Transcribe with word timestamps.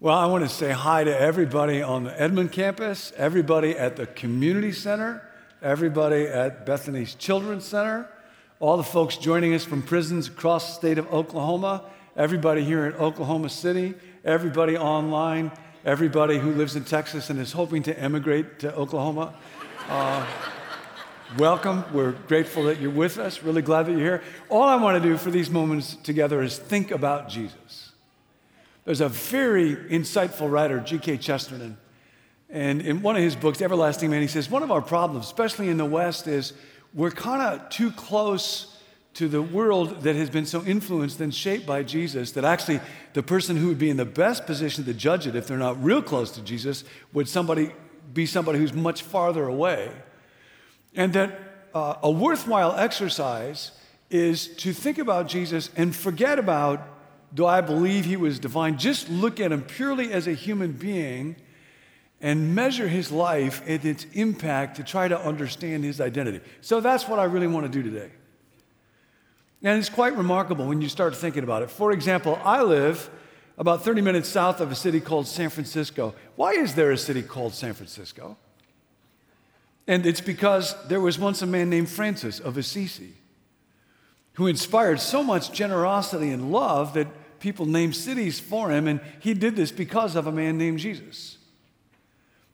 Well, 0.00 0.16
I 0.16 0.26
want 0.26 0.44
to 0.44 0.48
say 0.48 0.70
hi 0.70 1.02
to 1.02 1.20
everybody 1.20 1.82
on 1.82 2.04
the 2.04 2.22
Edmond 2.22 2.52
campus, 2.52 3.12
everybody 3.16 3.76
at 3.76 3.96
the 3.96 4.06
community 4.06 4.70
center, 4.70 5.28
everybody 5.60 6.24
at 6.24 6.64
Bethany's 6.64 7.16
Children's 7.16 7.64
Center, 7.64 8.08
all 8.60 8.76
the 8.76 8.84
folks 8.84 9.16
joining 9.16 9.54
us 9.54 9.64
from 9.64 9.82
prisons 9.82 10.28
across 10.28 10.68
the 10.68 10.74
state 10.74 10.98
of 10.98 11.12
Oklahoma, 11.12 11.82
everybody 12.16 12.62
here 12.62 12.86
in 12.86 12.92
Oklahoma 12.92 13.48
City, 13.48 13.94
everybody 14.24 14.76
online, 14.76 15.50
everybody 15.84 16.38
who 16.38 16.52
lives 16.52 16.76
in 16.76 16.84
Texas 16.84 17.28
and 17.28 17.40
is 17.40 17.50
hoping 17.50 17.82
to 17.82 17.98
emigrate 17.98 18.60
to 18.60 18.72
Oklahoma. 18.76 19.34
Uh, 19.88 20.24
welcome. 21.36 21.82
We're 21.92 22.12
grateful 22.12 22.62
that 22.66 22.80
you're 22.80 22.92
with 22.92 23.18
us. 23.18 23.42
Really 23.42 23.62
glad 23.62 23.86
that 23.86 23.90
you're 23.90 24.00
here. 24.00 24.22
All 24.48 24.62
I 24.62 24.76
want 24.76 25.02
to 25.02 25.08
do 25.08 25.16
for 25.16 25.32
these 25.32 25.50
moments 25.50 25.96
together 25.96 26.40
is 26.40 26.56
think 26.56 26.92
about 26.92 27.28
Jesus. 27.28 27.87
There's 28.88 29.02
a 29.02 29.10
very 29.10 29.76
insightful 29.76 30.50
writer, 30.50 30.80
G.K. 30.80 31.18
Chesterton, 31.18 31.76
and 32.48 32.80
in 32.80 33.02
one 33.02 33.16
of 33.16 33.22
his 33.22 33.36
books, 33.36 33.60
Everlasting 33.60 34.08
Man, 34.08 34.22
he 34.22 34.28
says, 34.28 34.48
One 34.48 34.62
of 34.62 34.70
our 34.70 34.80
problems, 34.80 35.26
especially 35.26 35.68
in 35.68 35.76
the 35.76 35.84
West, 35.84 36.26
is 36.26 36.54
we're 36.94 37.10
kind 37.10 37.42
of 37.42 37.68
too 37.68 37.90
close 37.90 38.78
to 39.12 39.28
the 39.28 39.42
world 39.42 40.04
that 40.04 40.16
has 40.16 40.30
been 40.30 40.46
so 40.46 40.64
influenced 40.64 41.20
and 41.20 41.34
shaped 41.34 41.66
by 41.66 41.82
Jesus 41.82 42.32
that 42.32 42.46
actually 42.46 42.80
the 43.12 43.22
person 43.22 43.58
who 43.58 43.68
would 43.68 43.78
be 43.78 43.90
in 43.90 43.98
the 43.98 44.06
best 44.06 44.46
position 44.46 44.86
to 44.86 44.94
judge 44.94 45.26
it 45.26 45.36
if 45.36 45.46
they're 45.46 45.58
not 45.58 45.84
real 45.84 46.00
close 46.00 46.30
to 46.30 46.40
Jesus 46.40 46.82
would 47.12 47.28
somebody 47.28 47.72
be 48.14 48.24
somebody 48.24 48.58
who's 48.58 48.72
much 48.72 49.02
farther 49.02 49.44
away. 49.44 49.92
And 50.94 51.12
that 51.12 51.38
uh, 51.74 51.96
a 52.02 52.10
worthwhile 52.10 52.74
exercise 52.74 53.72
is 54.08 54.48
to 54.56 54.72
think 54.72 54.96
about 54.96 55.28
Jesus 55.28 55.68
and 55.76 55.94
forget 55.94 56.38
about 56.38 56.94
do 57.34 57.46
I 57.46 57.60
believe 57.60 58.04
he 58.04 58.16
was 58.16 58.38
divine? 58.38 58.78
Just 58.78 59.08
look 59.08 59.40
at 59.40 59.52
him 59.52 59.62
purely 59.62 60.12
as 60.12 60.26
a 60.26 60.32
human 60.32 60.72
being 60.72 61.36
and 62.20 62.54
measure 62.54 62.88
his 62.88 63.12
life 63.12 63.62
and 63.66 63.84
its 63.84 64.06
impact 64.14 64.76
to 64.76 64.82
try 64.82 65.06
to 65.08 65.18
understand 65.20 65.84
his 65.84 66.00
identity. 66.00 66.40
So 66.60 66.80
that's 66.80 67.06
what 67.06 67.18
I 67.18 67.24
really 67.24 67.46
want 67.46 67.70
to 67.70 67.72
do 67.72 67.82
today. 67.88 68.10
And 69.62 69.78
it's 69.78 69.88
quite 69.88 70.16
remarkable 70.16 70.66
when 70.66 70.80
you 70.80 70.88
start 70.88 71.16
thinking 71.16 71.44
about 71.44 71.62
it. 71.62 71.70
For 71.70 71.92
example, 71.92 72.38
I 72.44 72.62
live 72.62 73.10
about 73.56 73.82
30 73.82 74.00
minutes 74.02 74.28
south 74.28 74.60
of 74.60 74.70
a 74.70 74.74
city 74.74 75.00
called 75.00 75.26
San 75.26 75.50
Francisco. 75.50 76.14
Why 76.36 76.52
is 76.52 76.74
there 76.74 76.92
a 76.92 76.98
city 76.98 77.22
called 77.22 77.54
San 77.54 77.74
Francisco? 77.74 78.36
And 79.86 80.06
it's 80.06 80.20
because 80.20 80.76
there 80.86 81.00
was 81.00 81.18
once 81.18 81.42
a 81.42 81.46
man 81.46 81.70
named 81.70 81.88
Francis 81.88 82.40
of 82.40 82.56
Assisi 82.56 83.14
who 84.34 84.46
inspired 84.46 85.00
so 85.00 85.24
much 85.24 85.50
generosity 85.50 86.30
and 86.30 86.52
love 86.52 86.94
that 86.94 87.08
people 87.40 87.66
named 87.66 87.94
cities 87.96 88.40
for 88.40 88.70
him, 88.70 88.86
and 88.86 89.00
he 89.20 89.34
did 89.34 89.56
this 89.56 89.72
because 89.72 90.16
of 90.16 90.26
a 90.26 90.32
man 90.32 90.58
named 90.58 90.78
Jesus. 90.78 91.38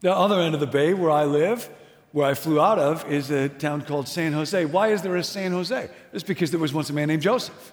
The 0.01 0.15
other 0.15 0.41
end 0.41 0.55
of 0.55 0.61
the 0.61 0.67
bay, 0.67 0.95
where 0.95 1.11
I 1.11 1.25
live, 1.25 1.69
where 2.13 2.27
I 2.27 2.35
flew 2.35 2.61
out 2.61 2.79
of, 2.79 3.11
is 3.11 3.31
a 3.31 3.49
town 3.49 3.83
called 3.83 4.07
San 4.07 4.33
Jose. 4.33 4.65
Why 4.67 4.89
is 4.89 5.03
there 5.03 5.17
a 5.17 5.25
San 5.25 5.53
Jose? 5.53 5.89
It's 6.12 6.25
because 6.25 6.51
there 6.51 6.61
was 6.61 6.75
once 6.75 6.91
a 6.91 6.93
man 6.93 7.09
named 7.09 7.23
Joseph, 7.23 7.73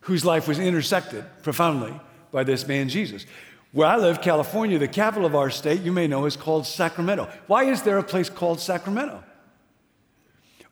whose 0.00 0.24
life 0.24 0.46
was 0.46 0.58
intersected 0.58 1.24
profoundly 1.42 1.98
by 2.30 2.44
this 2.44 2.66
man 2.66 2.88
Jesus. 2.88 3.26
Where 3.72 3.88
I 3.88 3.96
live, 3.96 4.22
California, 4.22 4.78
the 4.78 4.86
capital 4.86 5.26
of 5.26 5.34
our 5.34 5.50
state, 5.50 5.80
you 5.80 5.90
may 5.90 6.06
know, 6.06 6.26
is 6.26 6.36
called 6.36 6.64
Sacramento. 6.64 7.28
Why 7.48 7.64
is 7.64 7.82
there 7.82 7.98
a 7.98 8.04
place 8.04 8.30
called 8.30 8.60
Sacramento? 8.60 9.22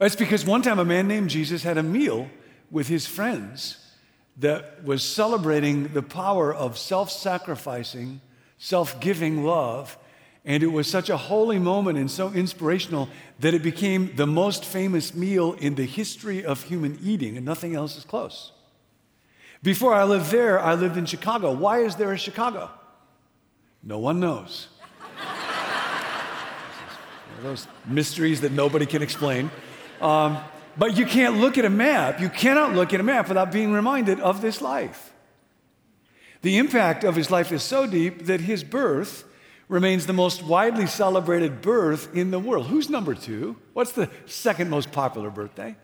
It's 0.00 0.16
because 0.16 0.44
one 0.44 0.62
time 0.62 0.78
a 0.78 0.84
man 0.84 1.08
named 1.08 1.30
Jesus 1.30 1.64
had 1.64 1.78
a 1.78 1.82
meal 1.82 2.28
with 2.70 2.88
his 2.88 3.06
friends 3.06 3.81
that 4.42 4.84
was 4.84 5.02
celebrating 5.02 5.88
the 5.88 6.02
power 6.02 6.54
of 6.54 6.78
self 6.78 7.10
sacrificing, 7.10 8.20
self 8.58 9.00
giving 9.00 9.44
love. 9.44 9.98
And 10.44 10.64
it 10.64 10.68
was 10.68 10.88
such 10.88 11.08
a 11.08 11.16
holy 11.16 11.60
moment 11.60 11.98
and 11.98 12.10
so 12.10 12.32
inspirational 12.32 13.08
that 13.38 13.54
it 13.54 13.62
became 13.62 14.16
the 14.16 14.26
most 14.26 14.64
famous 14.64 15.14
meal 15.14 15.52
in 15.54 15.76
the 15.76 15.84
history 15.84 16.44
of 16.44 16.64
human 16.64 16.98
eating, 17.00 17.36
and 17.36 17.46
nothing 17.46 17.76
else 17.76 17.96
is 17.96 18.04
close. 18.04 18.50
Before 19.62 19.94
I 19.94 20.02
lived 20.02 20.32
there, 20.32 20.58
I 20.58 20.74
lived 20.74 20.96
in 20.96 21.06
Chicago. 21.06 21.52
Why 21.52 21.84
is 21.84 21.94
there 21.94 22.12
a 22.12 22.18
Chicago? 22.18 22.70
No 23.84 24.00
one 24.00 24.18
knows. 24.18 24.66
those 27.42 27.68
mysteries 27.86 28.40
that 28.40 28.50
nobody 28.50 28.86
can 28.86 29.02
explain. 29.02 29.48
Um, 30.00 30.38
but 30.76 30.96
you 30.96 31.06
can't 31.06 31.36
look 31.36 31.58
at 31.58 31.64
a 31.64 31.70
map. 31.70 32.20
You 32.20 32.28
cannot 32.28 32.74
look 32.74 32.92
at 32.92 33.00
a 33.00 33.02
map 33.02 33.28
without 33.28 33.52
being 33.52 33.72
reminded 33.72 34.20
of 34.20 34.40
this 34.40 34.60
life. 34.60 35.12
The 36.42 36.58
impact 36.58 37.04
of 37.04 37.14
his 37.14 37.30
life 37.30 37.52
is 37.52 37.62
so 37.62 37.86
deep 37.86 38.26
that 38.26 38.40
his 38.40 38.64
birth 38.64 39.24
remains 39.68 40.06
the 40.06 40.12
most 40.12 40.42
widely 40.42 40.86
celebrated 40.86 41.62
birth 41.62 42.14
in 42.14 42.30
the 42.30 42.38
world. 42.38 42.66
Who's 42.66 42.90
number 42.90 43.14
two? 43.14 43.56
What's 43.72 43.92
the 43.92 44.10
second 44.26 44.68
most 44.68 44.92
popular 44.92 45.30
birthday? 45.30 45.76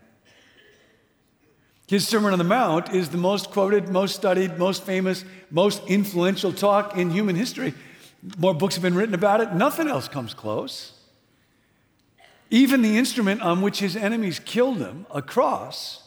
His 1.87 2.07
Sermon 2.07 2.33
on 2.33 2.39
the 2.39 2.45
Mount 2.45 2.93
is 2.93 3.09
the 3.09 3.17
most 3.17 3.51
quoted, 3.51 3.89
most 3.89 4.15
studied, 4.15 4.59
most 4.59 4.83
famous, 4.83 5.25
most 5.51 5.83
influential 5.87 6.53
talk 6.53 6.99
in 6.99 7.11
human 7.11 7.35
history. 7.35 7.73
More 8.37 8.53
books 8.53 8.75
have 8.75 8.83
been 8.83 8.95
written 8.95 9.15
about 9.15 9.41
it. 9.41 9.55
Nothing 9.55 9.89
else 9.89 10.07
comes 10.07 10.35
close. 10.35 10.98
Even 12.51 12.83
the 12.83 12.97
instrument 12.97 13.43
on 13.43 13.61
which 13.61 13.81
his 13.81 13.95
enemies 13.95 14.39
killed 14.39 14.79
him, 14.79 15.07
a 15.11 15.21
cross, 15.21 16.03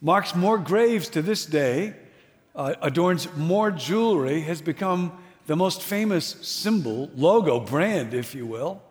marks 0.00 0.34
more 0.34 0.58
graves 0.58 1.08
to 1.10 1.22
this 1.22 1.46
day, 1.46 1.94
uh, 2.56 2.74
adorns 2.82 3.28
more 3.36 3.70
jewelry, 3.70 4.40
has 4.40 4.60
become 4.60 5.12
the 5.46 5.56
most 5.56 5.82
famous 5.82 6.36
symbol, 6.42 7.10
logo, 7.14 7.60
brand, 7.60 8.14
if 8.14 8.34
you 8.34 8.46
will. 8.46 8.82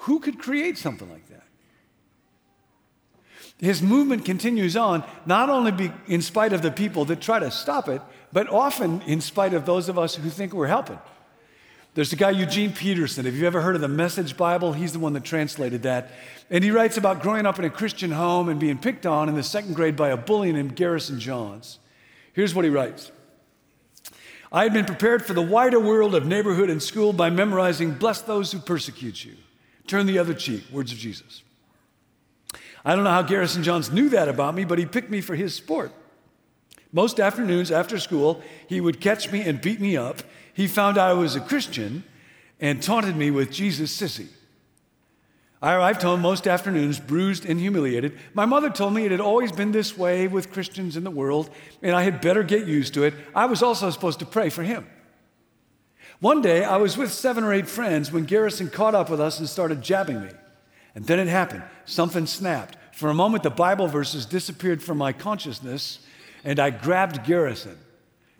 Who 0.00 0.20
could 0.20 0.38
create 0.38 0.78
something 0.78 1.10
like 1.10 1.28
that? 1.28 1.44
His 3.58 3.82
movement 3.82 4.24
continues 4.24 4.76
on, 4.76 5.04
not 5.24 5.48
only 5.48 5.72
be, 5.72 5.92
in 6.06 6.20
spite 6.20 6.52
of 6.52 6.62
the 6.62 6.70
people 6.70 7.06
that 7.06 7.20
try 7.20 7.38
to 7.38 7.50
stop 7.50 7.88
it, 7.88 8.02
but 8.32 8.48
often 8.48 9.00
in 9.02 9.20
spite 9.20 9.54
of 9.54 9.64
those 9.64 9.88
of 9.88 9.98
us 9.98 10.14
who 10.14 10.28
think 10.28 10.52
we're 10.52 10.66
helping. 10.66 10.98
There's 11.96 12.12
a 12.12 12.16
guy, 12.16 12.28
Eugene 12.28 12.74
Peterson. 12.74 13.24
Have 13.24 13.36
you 13.36 13.46
ever 13.46 13.62
heard 13.62 13.74
of 13.74 13.80
the 13.80 13.88
Message 13.88 14.36
Bible? 14.36 14.74
He's 14.74 14.92
the 14.92 14.98
one 14.98 15.14
that 15.14 15.24
translated 15.24 15.84
that. 15.84 16.10
And 16.50 16.62
he 16.62 16.70
writes 16.70 16.98
about 16.98 17.22
growing 17.22 17.46
up 17.46 17.58
in 17.58 17.64
a 17.64 17.70
Christian 17.70 18.10
home 18.10 18.50
and 18.50 18.60
being 18.60 18.76
picked 18.76 19.06
on 19.06 19.30
in 19.30 19.34
the 19.34 19.42
second 19.42 19.72
grade 19.72 19.96
by 19.96 20.10
a 20.10 20.16
bully 20.18 20.52
named 20.52 20.76
Garrison 20.76 21.18
Johns. 21.18 21.78
Here's 22.34 22.54
what 22.54 22.66
he 22.66 22.70
writes 22.70 23.10
I 24.52 24.64
had 24.64 24.74
been 24.74 24.84
prepared 24.84 25.24
for 25.24 25.32
the 25.32 25.40
wider 25.40 25.80
world 25.80 26.14
of 26.14 26.26
neighborhood 26.26 26.68
and 26.68 26.82
school 26.82 27.14
by 27.14 27.30
memorizing, 27.30 27.92
Bless 27.92 28.20
those 28.20 28.52
who 28.52 28.58
persecute 28.58 29.24
you, 29.24 29.32
turn 29.86 30.04
the 30.04 30.18
other 30.18 30.34
cheek, 30.34 30.64
words 30.70 30.92
of 30.92 30.98
Jesus. 30.98 31.44
I 32.84 32.94
don't 32.94 33.04
know 33.04 33.10
how 33.10 33.22
Garrison 33.22 33.62
Johns 33.62 33.90
knew 33.90 34.10
that 34.10 34.28
about 34.28 34.54
me, 34.54 34.66
but 34.66 34.78
he 34.78 34.84
picked 34.84 35.08
me 35.08 35.22
for 35.22 35.34
his 35.34 35.54
sport. 35.54 35.92
Most 36.96 37.20
afternoons 37.20 37.70
after 37.70 37.98
school, 37.98 38.42
he 38.66 38.80
would 38.80 39.00
catch 39.00 39.30
me 39.30 39.42
and 39.42 39.60
beat 39.60 39.80
me 39.80 39.96
up 39.96 40.22
he 40.56 40.66
found 40.66 40.96
out 40.96 41.10
I 41.10 41.12
was 41.12 41.36
a 41.36 41.40
Christian 41.40 42.02
and 42.58 42.82
taunted 42.82 43.14
me 43.14 43.30
with 43.30 43.52
Jesus 43.52 43.94
sissy. 43.94 44.28
I 45.60 45.74
arrived 45.74 46.00
home 46.00 46.22
most 46.22 46.48
afternoons 46.48 46.98
bruised 46.98 47.44
and 47.44 47.60
humiliated. 47.60 48.18
My 48.32 48.46
mother 48.46 48.70
told 48.70 48.94
me 48.94 49.04
it 49.04 49.10
had 49.10 49.20
always 49.20 49.52
been 49.52 49.72
this 49.72 49.98
way 49.98 50.26
with 50.26 50.50
Christians 50.50 50.96
in 50.96 51.04
the 51.04 51.10
world, 51.10 51.50
and 51.82 51.94
I 51.94 52.04
had 52.04 52.22
better 52.22 52.42
get 52.42 52.66
used 52.66 52.94
to 52.94 53.04
it. 53.04 53.12
I 53.34 53.44
was 53.44 53.62
also 53.62 53.90
supposed 53.90 54.18
to 54.20 54.24
pray 54.24 54.48
for 54.48 54.62
him. 54.62 54.86
One 56.20 56.40
day, 56.40 56.64
I 56.64 56.78
was 56.78 56.96
with 56.96 57.12
seven 57.12 57.44
or 57.44 57.52
eight 57.52 57.68
friends 57.68 58.10
when 58.10 58.24
Garrison 58.24 58.70
caught 58.70 58.94
up 58.94 59.10
with 59.10 59.20
us 59.20 59.38
and 59.38 59.46
started 59.46 59.82
jabbing 59.82 60.22
me. 60.22 60.30
And 60.94 61.04
then 61.04 61.18
it 61.18 61.28
happened. 61.28 61.64
Something 61.84 62.24
snapped. 62.24 62.78
For 62.94 63.10
a 63.10 63.14
moment, 63.14 63.42
the 63.42 63.50
Bible 63.50 63.88
verses 63.88 64.24
disappeared 64.24 64.82
from 64.82 64.96
my 64.96 65.12
consciousness, 65.12 65.98
and 66.46 66.60
I 66.60 66.70
grabbed 66.70 67.26
Garrison. 67.26 67.76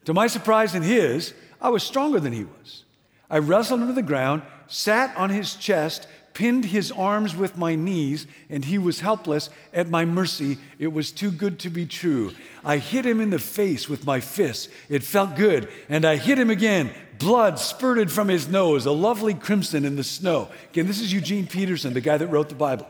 To 0.04 0.14
my 0.14 0.28
surprise 0.28 0.74
and 0.74 0.84
his, 0.84 1.34
I 1.60 1.68
was 1.70 1.82
stronger 1.82 2.20
than 2.20 2.32
he 2.32 2.44
was. 2.44 2.84
I 3.28 3.38
wrestled 3.38 3.80
him 3.80 3.88
to 3.88 3.92
the 3.92 4.02
ground, 4.02 4.42
sat 4.68 5.14
on 5.16 5.30
his 5.30 5.56
chest, 5.56 6.06
pinned 6.32 6.66
his 6.66 6.92
arms 6.92 7.34
with 7.34 7.58
my 7.58 7.74
knees, 7.74 8.28
and 8.48 8.64
he 8.64 8.78
was 8.78 9.00
helpless 9.00 9.50
at 9.72 9.88
my 9.88 10.04
mercy. 10.04 10.58
It 10.78 10.92
was 10.92 11.10
too 11.10 11.32
good 11.32 11.58
to 11.60 11.70
be 11.70 11.84
true. 11.84 12.32
I 12.64 12.76
hit 12.76 13.04
him 13.04 13.20
in 13.20 13.30
the 13.30 13.40
face 13.40 13.88
with 13.88 14.06
my 14.06 14.20
fists. 14.20 14.68
It 14.88 15.02
felt 15.02 15.34
good. 15.34 15.68
And 15.88 16.04
I 16.04 16.14
hit 16.14 16.38
him 16.38 16.50
again. 16.50 16.92
Blood 17.18 17.58
spurted 17.58 18.12
from 18.12 18.28
his 18.28 18.46
nose, 18.46 18.86
a 18.86 18.92
lovely 18.92 19.34
crimson 19.34 19.84
in 19.84 19.96
the 19.96 20.04
snow. 20.04 20.48
Again, 20.70 20.86
this 20.86 21.00
is 21.00 21.12
Eugene 21.12 21.48
Peterson, 21.48 21.92
the 21.92 22.00
guy 22.00 22.18
that 22.18 22.28
wrote 22.28 22.50
the 22.50 22.54
Bible. 22.54 22.86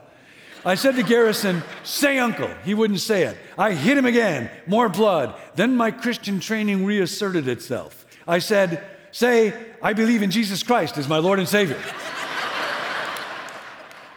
I 0.67 0.75
said 0.75 0.97
to 0.97 1.05
Garrison, 1.05 1.63
Say, 1.85 2.19
uncle. 2.19 2.51
He 2.65 2.75
wouldn't 2.75 2.99
say 2.99 3.23
it. 3.23 3.39
I 3.57 3.73
hit 3.73 3.97
him 3.97 4.05
again. 4.05 4.51
More 4.67 4.89
blood. 4.89 5.35
Then 5.55 5.77
my 5.77 5.93
Christian 5.93 6.41
training 6.41 6.85
reasserted 6.85 7.47
itself. 7.47 8.05
I 8.27 8.41
said, 8.41 8.85
Say, 9.13 9.55
I 9.81 9.93
believe 9.93 10.23
in 10.23 10.33
Jesus 10.33 10.65
Christ 10.65 10.99
as 10.99 11.09
my 11.09 11.19
Lord 11.19 11.39
and 11.39 11.49
Savior. 11.49 11.81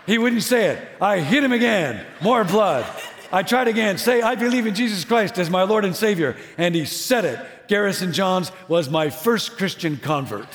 he 0.07 0.17
wouldn't 0.17 0.41
say 0.41 0.69
it. 0.71 0.87
I 0.99 1.19
hit 1.19 1.43
him 1.43 1.53
again, 1.53 2.03
more 2.19 2.43
blood. 2.43 2.83
I 3.31 3.43
tried 3.43 3.67
again, 3.67 3.99
say, 3.99 4.23
I 4.23 4.33
believe 4.33 4.65
in 4.65 4.73
Jesus 4.73 5.05
Christ 5.05 5.37
as 5.37 5.51
my 5.51 5.61
Lord 5.61 5.85
and 5.85 5.95
Savior. 5.95 6.35
And 6.57 6.73
he 6.73 6.85
said 6.85 7.25
it. 7.25 7.39
Garrison 7.67 8.11
Johns 8.11 8.51
was 8.67 8.89
my 8.89 9.11
first 9.11 9.55
Christian 9.55 9.97
convert. 9.97 10.47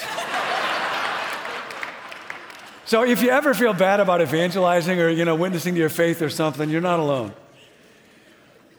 So 2.84 3.02
if 3.02 3.22
you 3.22 3.30
ever 3.30 3.54
feel 3.54 3.72
bad 3.72 4.00
about 4.00 4.20
evangelizing 4.20 5.00
or 5.00 5.08
you 5.08 5.24
know 5.24 5.34
witnessing 5.34 5.74
to 5.74 5.80
your 5.80 5.88
faith 5.88 6.22
or 6.22 6.30
something, 6.30 6.68
you're 6.70 6.80
not 6.80 7.00
alone. 7.00 7.32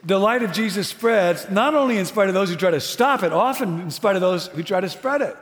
The 0.04 0.18
light 0.18 0.44
of 0.44 0.52
Jesus 0.52 0.88
spreads 0.88 1.50
not 1.50 1.74
only 1.74 1.98
in 1.98 2.06
spite 2.06 2.28
of 2.28 2.34
those 2.34 2.48
who 2.48 2.56
try 2.56 2.70
to 2.70 2.80
stop 2.80 3.24
it, 3.24 3.32
often 3.32 3.80
in 3.80 3.90
spite 3.90 4.14
of 4.14 4.22
those 4.22 4.46
who 4.46 4.62
try 4.62 4.80
to 4.80 4.88
spread 4.88 5.20
it. 5.20 5.36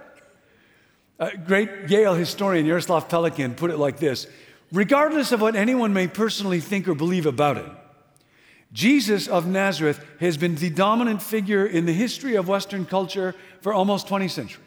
A 1.19 1.37
great 1.37 1.89
Yale 1.89 2.15
historian 2.15 2.67
Jaroslav 2.67 3.09
Pelikan 3.09 3.57
put 3.57 3.71
it 3.71 3.77
like 3.77 3.99
this 3.99 4.27
Regardless 4.73 5.33
of 5.33 5.41
what 5.41 5.55
anyone 5.55 5.93
may 5.93 6.09
personally 6.09 6.61
think 6.61 6.89
or 6.89 6.95
believe 6.95 7.27
about 7.27 7.59
it, 7.59 7.71
Jesus 8.73 9.29
of 9.29 9.47
Nazareth 9.47 10.05
has 10.19 10.37
been 10.37 10.57
the 10.57 10.71
dominant 10.71 11.23
figure 11.23 11.65
in 11.65 11.87
the 11.87 11.93
history 11.93 12.35
of 12.35 12.49
Western 12.49 12.87
culture 12.87 13.35
for 13.61 13.73
almost 13.73 14.09
20 14.09 14.29
centuries. 14.29 14.64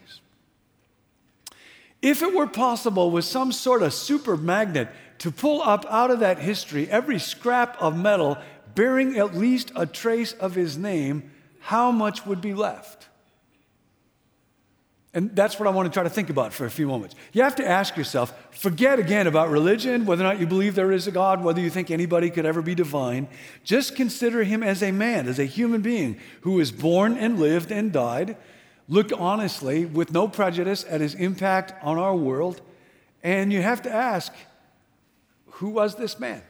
If 2.00 2.22
it 2.22 2.34
were 2.34 2.46
possible 2.46 3.10
with 3.10 3.24
some 3.24 3.52
sort 3.52 3.82
of 3.82 3.92
super 3.92 4.36
magnet 4.36 4.88
to 5.18 5.30
pull 5.30 5.62
up 5.62 5.84
out 5.90 6.10
of 6.10 6.20
that 6.20 6.38
history 6.38 6.88
every 6.90 7.18
scrap 7.18 7.76
of 7.80 7.96
metal 7.96 8.38
bearing 8.74 9.18
at 9.18 9.34
least 9.34 9.72
a 9.74 9.86
trace 9.86 10.32
of 10.34 10.54
his 10.54 10.76
name, 10.78 11.32
how 11.60 11.90
much 11.90 12.24
would 12.24 12.40
be 12.40 12.54
left? 12.54 13.08
And 15.14 15.34
that's 15.34 15.58
what 15.58 15.66
I 15.66 15.70
want 15.70 15.86
to 15.86 15.92
try 15.92 16.04
to 16.04 16.10
think 16.10 16.30
about 16.30 16.52
for 16.52 16.66
a 16.66 16.70
few 16.70 16.86
moments. 16.86 17.16
You 17.32 17.42
have 17.42 17.56
to 17.56 17.66
ask 17.66 17.96
yourself 17.96 18.32
forget 18.52 18.98
again 18.98 19.26
about 19.26 19.48
religion, 19.50 20.04
whether 20.04 20.22
or 20.22 20.28
not 20.28 20.38
you 20.38 20.46
believe 20.46 20.74
there 20.74 20.92
is 20.92 21.08
a 21.08 21.10
God, 21.10 21.42
whether 21.42 21.60
you 21.60 21.70
think 21.70 21.90
anybody 21.90 22.30
could 22.30 22.46
ever 22.46 22.62
be 22.62 22.74
divine. 22.74 23.26
Just 23.64 23.96
consider 23.96 24.44
him 24.44 24.62
as 24.62 24.82
a 24.82 24.92
man, 24.92 25.26
as 25.26 25.38
a 25.38 25.44
human 25.44 25.80
being 25.80 26.20
who 26.42 26.52
was 26.52 26.70
born 26.70 27.16
and 27.16 27.40
lived 27.40 27.72
and 27.72 27.90
died. 27.90 28.36
Look 28.88 29.12
honestly, 29.16 29.84
with 29.84 30.12
no 30.12 30.28
prejudice, 30.28 30.84
at 30.88 31.00
his 31.00 31.14
impact 31.14 31.74
on 31.82 31.98
our 31.98 32.16
world. 32.16 32.62
And 33.22 33.52
you 33.52 33.60
have 33.60 33.82
to 33.82 33.92
ask 33.92 34.32
who 35.52 35.70
was 35.70 35.96
this 35.96 36.20
man? 36.20 36.42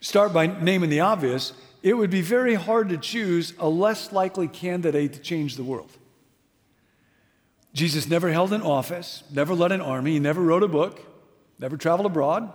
Start 0.00 0.32
by 0.32 0.46
naming 0.46 0.88
the 0.88 1.00
obvious 1.00 1.52
it 1.82 1.94
would 1.94 2.10
be 2.10 2.22
very 2.22 2.54
hard 2.54 2.88
to 2.88 2.98
choose 2.98 3.54
a 3.58 3.68
less 3.68 4.12
likely 4.12 4.48
candidate 4.48 5.12
to 5.12 5.20
change 5.20 5.56
the 5.56 5.62
world. 5.62 5.90
Jesus 7.72 8.08
never 8.08 8.30
held 8.32 8.52
an 8.52 8.62
office, 8.62 9.22
never 9.32 9.54
led 9.54 9.70
an 9.70 9.80
army, 9.80 10.18
never 10.18 10.42
wrote 10.42 10.64
a 10.64 10.68
book, 10.68 11.00
never 11.58 11.76
traveled 11.76 12.06
abroad. 12.06 12.52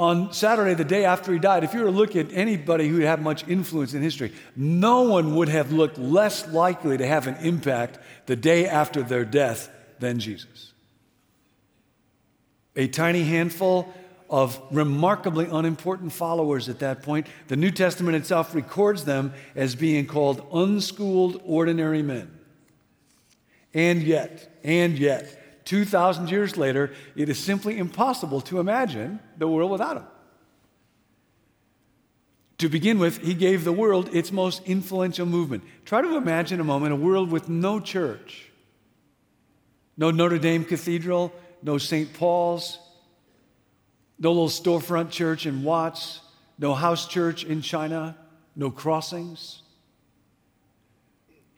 On 0.00 0.32
Saturday, 0.32 0.72
the 0.72 0.82
day 0.82 1.04
after 1.04 1.30
he 1.30 1.38
died, 1.38 1.62
if 1.62 1.74
you 1.74 1.80
were 1.80 1.84
to 1.84 1.92
look 1.92 2.16
at 2.16 2.32
anybody 2.32 2.88
who 2.88 3.00
had 3.00 3.20
much 3.20 3.46
influence 3.46 3.92
in 3.92 4.00
history, 4.00 4.32
no 4.56 5.02
one 5.02 5.36
would 5.36 5.50
have 5.50 5.72
looked 5.72 5.98
less 5.98 6.48
likely 6.48 6.96
to 6.96 7.06
have 7.06 7.26
an 7.26 7.36
impact 7.42 7.98
the 8.24 8.34
day 8.34 8.66
after 8.66 9.02
their 9.02 9.26
death 9.26 9.68
than 9.98 10.18
Jesus. 10.18 10.72
A 12.76 12.88
tiny 12.88 13.24
handful 13.24 13.92
of 14.30 14.58
remarkably 14.70 15.46
unimportant 15.52 16.14
followers 16.14 16.70
at 16.70 16.78
that 16.78 17.02
point. 17.02 17.26
The 17.48 17.56
New 17.56 17.70
Testament 17.70 18.16
itself 18.16 18.54
records 18.54 19.04
them 19.04 19.34
as 19.54 19.74
being 19.74 20.06
called 20.06 20.46
unschooled 20.50 21.42
ordinary 21.44 22.02
men. 22.02 22.38
And 23.74 24.02
yet, 24.02 24.60
and 24.64 24.98
yet, 24.98 25.39
2,000 25.64 26.30
years 26.30 26.56
later, 26.56 26.92
it 27.16 27.28
is 27.28 27.38
simply 27.38 27.78
impossible 27.78 28.40
to 28.42 28.60
imagine 28.60 29.20
the 29.36 29.48
world 29.48 29.70
without 29.70 29.96
him. 29.96 30.06
To 32.58 32.68
begin 32.68 32.98
with, 32.98 33.18
he 33.22 33.32
gave 33.32 33.64
the 33.64 33.72
world 33.72 34.14
its 34.14 34.30
most 34.30 34.62
influential 34.66 35.24
movement. 35.24 35.64
Try 35.86 36.02
to 36.02 36.16
imagine 36.16 36.60
a 36.60 36.64
moment 36.64 36.92
a 36.92 36.96
world 36.96 37.30
with 37.30 37.48
no 37.48 37.80
church, 37.80 38.50
no 39.96 40.10
Notre 40.10 40.38
Dame 40.38 40.64
Cathedral, 40.64 41.32
no 41.62 41.78
St. 41.78 42.12
Paul's, 42.12 42.78
no 44.18 44.30
little 44.32 44.48
storefront 44.48 45.10
church 45.10 45.46
in 45.46 45.62
Watts, 45.62 46.20
no 46.58 46.74
house 46.74 47.08
church 47.08 47.44
in 47.44 47.62
China, 47.62 48.16
no 48.54 48.70
crossings. 48.70 49.62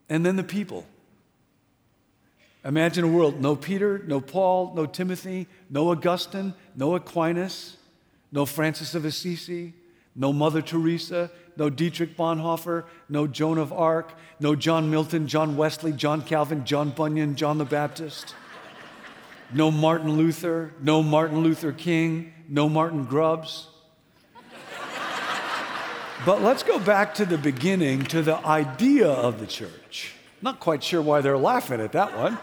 And 0.09 0.25
then 0.25 0.37
the 0.37 0.45
people. 0.45 0.87
Imagine 2.65 3.05
a 3.05 3.09
world 3.09 3.41
no 3.41 3.57
Peter, 3.57 4.03
no 4.07 4.21
Paul, 4.21 4.73
no 4.75 4.87
Timothy, 4.87 5.49
no 5.69 5.91
Augustine, 5.91 6.55
no 6.77 6.95
Aquinas, 6.95 7.77
no 8.31 8.47
Francis 8.47 8.95
of 8.95 9.05
Assisi, 9.05 9.75
no 10.15 10.33
Mother 10.33 10.63
Teresa, 10.63 11.31
no 11.57 11.69
Dietrich 11.69 12.17
Bonhoeffer, 12.17 12.85
no 13.09 13.27
Joan 13.27 13.59
of 13.59 13.73
Arc, 13.73 14.13
no 14.39 14.55
John 14.55 14.91
Milton, 14.91 15.27
John 15.27 15.57
Wesley, 15.57 15.93
John 15.93 16.23
Calvin, 16.23 16.65
John 16.65 16.91
Bunyan, 16.91 17.35
John 17.35 17.59
the 17.59 17.65
Baptist, 17.65 18.35
no 19.53 19.71
Martin 19.71 20.17
Luther, 20.17 20.73
no 20.81 21.03
Martin 21.03 21.43
Luther 21.43 21.73
King, 21.73 22.33
no 22.49 22.69
Martin 22.69 23.05
Grubbs. 23.05 23.69
but 26.25 26.43
let's 26.43 26.63
go 26.63 26.79
back 26.79 27.15
to 27.15 27.25
the 27.27 27.39
beginning, 27.39 28.05
to 28.05 28.23
the 28.23 28.37
idea 28.47 29.09
of 29.09 29.41
the 29.41 29.47
church. 29.47 30.15
Not 30.41 30.61
quite 30.61 30.83
sure 30.83 31.03
why 31.03 31.21
they're 31.21 31.39
laughing 31.39 31.81
at 31.81 31.93
that 31.93 32.17
one. 32.17 32.39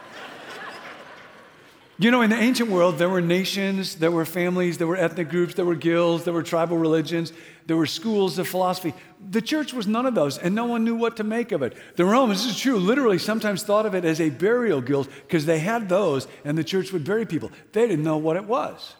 You 2.01 2.11
know, 2.11 2.21
in 2.21 2.29
the 2.29 2.37
ancient 2.37 2.69
world, 2.69 2.97
there 2.97 3.09
were 3.09 3.19
nations, 3.19 3.95
there 3.95 4.09
were 4.09 4.23
families, 4.23 4.77
there 4.77 4.87
were 4.87 4.95
ethnic 4.95 5.27
groups, 5.27 5.55
there 5.55 5.65
were 5.65 5.75
guilds, 5.75 6.23
there 6.23 6.33
were 6.33 6.43
tribal 6.43 6.77
religions, 6.77 7.33
there 7.67 7.75
were 7.75 7.85
schools 7.85 8.39
of 8.39 8.47
philosophy. 8.47 8.93
The 9.29 9.41
church 9.41 9.73
was 9.73 9.85
none 9.85 10.05
of 10.05 10.15
those, 10.15 10.37
and 10.37 10.55
no 10.55 10.63
one 10.63 10.85
knew 10.85 10.95
what 10.95 11.17
to 11.17 11.25
make 11.25 11.51
of 11.51 11.61
it. 11.61 11.75
The 11.97 12.05
Romans, 12.05 12.45
this 12.45 12.55
is 12.55 12.61
true, 12.61 12.77
literally 12.77 13.17
sometimes 13.17 13.63
thought 13.63 13.85
of 13.85 13.95
it 13.95 14.05
as 14.05 14.21
a 14.21 14.29
burial 14.29 14.79
guild 14.79 15.09
because 15.27 15.45
they 15.45 15.59
had 15.59 15.89
those, 15.89 16.25
and 16.45 16.57
the 16.57 16.63
church 16.63 16.93
would 16.93 17.03
bury 17.03 17.25
people. 17.25 17.51
They 17.73 17.85
didn't 17.85 18.05
know 18.05 18.17
what 18.17 18.37
it 18.37 18.45
was. 18.45 18.95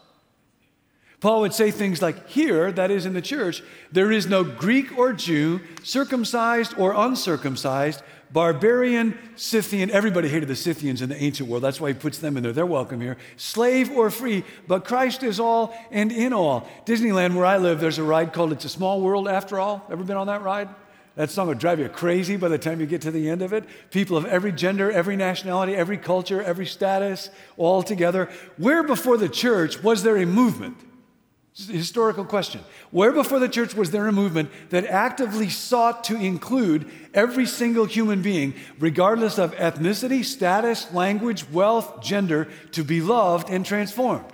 Paul 1.22 1.40
would 1.42 1.54
say 1.54 1.72
things 1.72 2.02
like, 2.02 2.28
Here, 2.28 2.70
that 2.70 2.92
is 2.92 3.06
in 3.06 3.14
the 3.14 3.22
church, 3.22 3.64
there 3.94 4.12
is 4.12 4.28
no 4.28 4.44
Greek 4.44 4.98
or 4.98 5.14
Jew, 5.14 5.62
circumcised 5.84 6.74
or 6.78 6.94
uncircumcised, 6.94 8.02
barbarian, 8.32 9.18
Scythian. 9.36 9.92
Everybody 9.92 10.30
hated 10.30 10.48
the 10.48 10.56
Scythians 10.56 11.02
in 11.02 11.10
the 11.10 11.22
ancient 11.22 11.50
world. 11.50 11.64
That's 11.64 11.82
why 11.82 11.90
he 11.90 11.94
puts 11.94 12.20
them 12.20 12.38
in 12.38 12.44
there. 12.44 12.54
They're 12.54 12.66
welcome 12.66 13.02
here. 13.02 13.18
Slave 13.38 13.92
or 13.92 14.10
free, 14.10 14.44
but 14.68 14.86
Christ 14.86 15.24
is 15.24 15.40
all 15.40 15.76
and 15.92 16.12
in 16.12 16.34
all. 16.34 16.68
Disneyland, 16.86 17.36
where 17.36 17.46
I 17.46 17.58
live, 17.58 17.80
there's 17.80 17.98
a 17.98 18.04
ride 18.04 18.34
called 18.34 18.52
It's 18.52 18.66
a 18.66 18.70
Small 18.70 19.02
World 19.02 19.28
After 19.28 19.60
All. 19.60 19.86
Ever 19.90 20.04
been 20.04 20.18
on 20.18 20.28
that 20.28 20.42
ride? 20.42 20.70
That 21.16 21.30
song 21.30 21.48
will 21.48 21.56
drive 21.56 21.80
you 21.80 21.90
crazy 21.90 22.38
by 22.38 22.48
the 22.48 22.58
time 22.58 22.80
you 22.80 22.86
get 22.86 23.02
to 23.02 23.12
the 23.12 23.30
end 23.30 23.42
of 23.42 23.52
it. 23.52 23.66
People 23.92 24.16
of 24.16 24.26
every 24.26 24.54
gender, 24.54 24.90
every 24.90 25.18
nationality, 25.18 25.76
every 25.76 25.98
culture, 25.98 26.42
every 26.42 26.66
status, 26.66 27.30
all 27.58 27.84
together. 27.84 28.30
Where 28.56 28.84
before 28.84 29.18
the 29.18 29.28
church 29.28 29.84
was 29.84 30.04
there 30.04 30.16
a 30.16 30.26
movement? 30.26 30.78
Historical 31.54 32.26
question. 32.26 32.62
Where 32.92 33.12
before 33.12 33.40
the 33.40 33.50
church 33.50 33.76
was 33.76 33.92
there 33.92 34.08
a 34.08 34.12
movement 34.12 34.50
that 34.70 34.86
actively 34.86 35.50
sought 35.50 36.04
to 36.06 36.16
include 36.16 36.90
every 37.14 37.46
single 37.46 37.86
human 37.86 38.22
being, 38.22 38.54
regardless 38.80 39.38
of 39.38 39.54
ethnicity, 39.56 40.24
status, 40.24 40.92
language, 40.94 41.50
wealth, 41.50 42.02
gender, 42.02 42.48
to 42.72 42.84
be 42.84 43.02
loved 43.02 43.50
and 43.50 43.66
transformed? 43.66 44.26